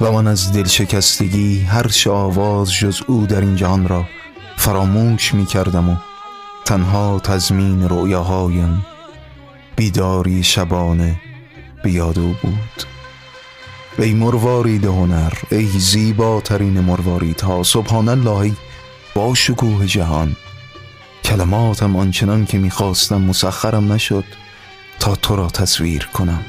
و 0.00 0.12
من 0.12 0.26
از 0.26 0.52
دل 0.52 0.64
شکستگی 0.64 1.60
هر 1.60 1.86
آواز 2.10 2.72
جز 2.72 3.02
او 3.06 3.26
در 3.26 3.40
این 3.40 3.56
جهان 3.56 3.88
را 3.88 4.04
فراموش 4.56 5.34
می 5.34 5.46
کردم 5.46 5.90
و 5.90 5.96
تنها 6.64 7.20
تزمین 7.20 7.88
رؤیاهایم. 7.88 8.86
بیداری 9.76 10.42
شبانه 10.42 11.20
بیاد 11.84 12.18
او 12.18 12.34
بود. 12.42 12.82
ای 13.98 14.14
مروارید 14.14 14.84
هنر 14.84 15.32
ای 15.50 15.66
زیباترین 15.66 16.80
مرواریدها 16.80 17.62
سبحان 17.62 18.08
الله 18.08 18.52
با 19.14 19.34
شکوه 19.34 19.86
جهان. 19.86 20.36
کلماتم 21.24 21.96
آنچنان 21.96 22.46
که 22.46 22.58
می‌خواستم 22.58 23.20
مسخرم 23.20 23.92
نشد 23.92 24.24
تا 25.00 25.16
تو 25.16 25.36
را 25.36 25.46
تصویر 25.46 26.08
کنم. 26.14 26.44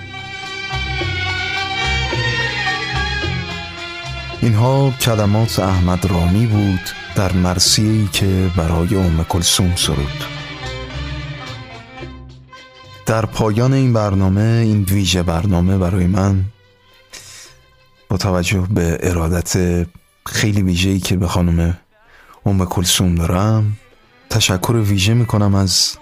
اینها 4.41 4.91
کلمات 5.01 5.59
احمد 5.59 6.05
رامی 6.05 6.47
بود. 6.47 7.03
در 7.16 7.32
مرسیهی 7.32 8.09
که 8.14 8.51
برای 8.57 8.95
ام 8.95 9.26
کلسوم 9.30 9.76
سرود. 9.76 10.24
در 13.05 13.26
پایان 13.26 13.74
این 13.74 13.93
برنامه 13.93 14.41
این 14.41 14.84
ویژه 14.84 15.24
برنامه 15.24 15.78
برای 15.78 16.07
من 16.07 16.43
با 18.09 18.18
توجه 18.18 18.68
به 18.70 18.97
ارادت 19.01 19.86
خیلی 20.26 20.61
ویژه‌ای 20.61 20.99
که 20.99 21.18
به 21.18 21.28
خانم 21.28 21.78
ام 22.45 22.66
کلسوم 22.66 23.16
دارم 23.16 23.78
تشکر 24.30 24.72
ویژه 24.72 25.14
می‌کنم 25.14 25.55
از 25.55 25.97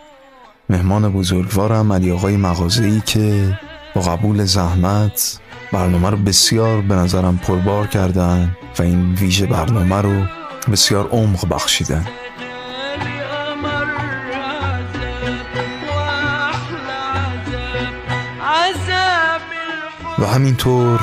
مهمان 0.69 1.09
بزرگوارم 1.13 1.93
علی 1.93 2.11
آقای 2.11 2.37
مغازه‌ای 2.37 3.01
که 3.05 3.59
با 3.95 4.01
قبول 4.01 4.45
زحمت 4.45 5.39
برنامه 5.71 6.09
رو 6.09 6.17
بسیار 6.17 6.81
به 6.81 6.95
نظرم 6.95 7.37
پربار 7.37 7.87
کردن 7.87 8.57
و 8.79 8.81
این 8.81 9.13
ویژه 9.13 9.45
برنامه 9.45 9.95
رو 9.95 10.40
بسیار 10.67 11.07
عمق 11.07 11.47
بخشیدن 11.47 12.07
و 20.19 20.25
همینطور 20.25 21.01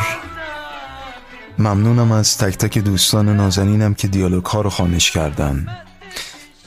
ممنونم 1.58 2.12
از 2.12 2.38
تک 2.38 2.58
تک 2.58 2.78
دوستان 2.78 3.28
نازنینم 3.28 3.94
که 3.94 4.08
دیالوگ 4.08 4.44
ها 4.44 4.60
رو 4.60 4.70
خانش 4.70 5.10
کردن. 5.10 5.66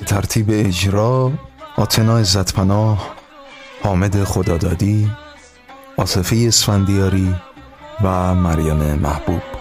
ترتیب 0.06 0.46
اجرا 0.50 1.32
آتنا 1.78 2.18
عزتپناه 2.18 3.16
حامد 3.84 4.24
خدادادی 4.24 5.12
آصفه 5.98 6.36
اسفندیاری 6.48 7.36
و 8.04 8.36
مریم 8.36 8.78
محبوب. 8.78 9.61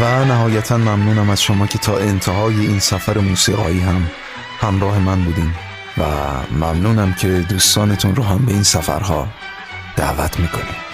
و 0.00 0.24
نهایتا 0.24 0.76
ممنونم 0.76 1.30
از 1.30 1.42
شما 1.42 1.66
که 1.66 1.78
تا 1.78 1.98
انتهای 1.98 2.66
این 2.66 2.78
سفر 2.78 3.18
موسیقایی 3.18 3.80
هم 3.80 4.10
همراه 4.60 4.98
من 4.98 5.24
بودین 5.24 5.50
و 5.98 6.04
ممنونم 6.52 7.14
که 7.14 7.28
دوستانتون 7.28 8.16
رو 8.16 8.22
هم 8.22 8.38
به 8.38 8.52
این 8.52 8.62
سفرها 8.62 9.28
دعوت 9.96 10.40
می‌کنیم 10.40 10.87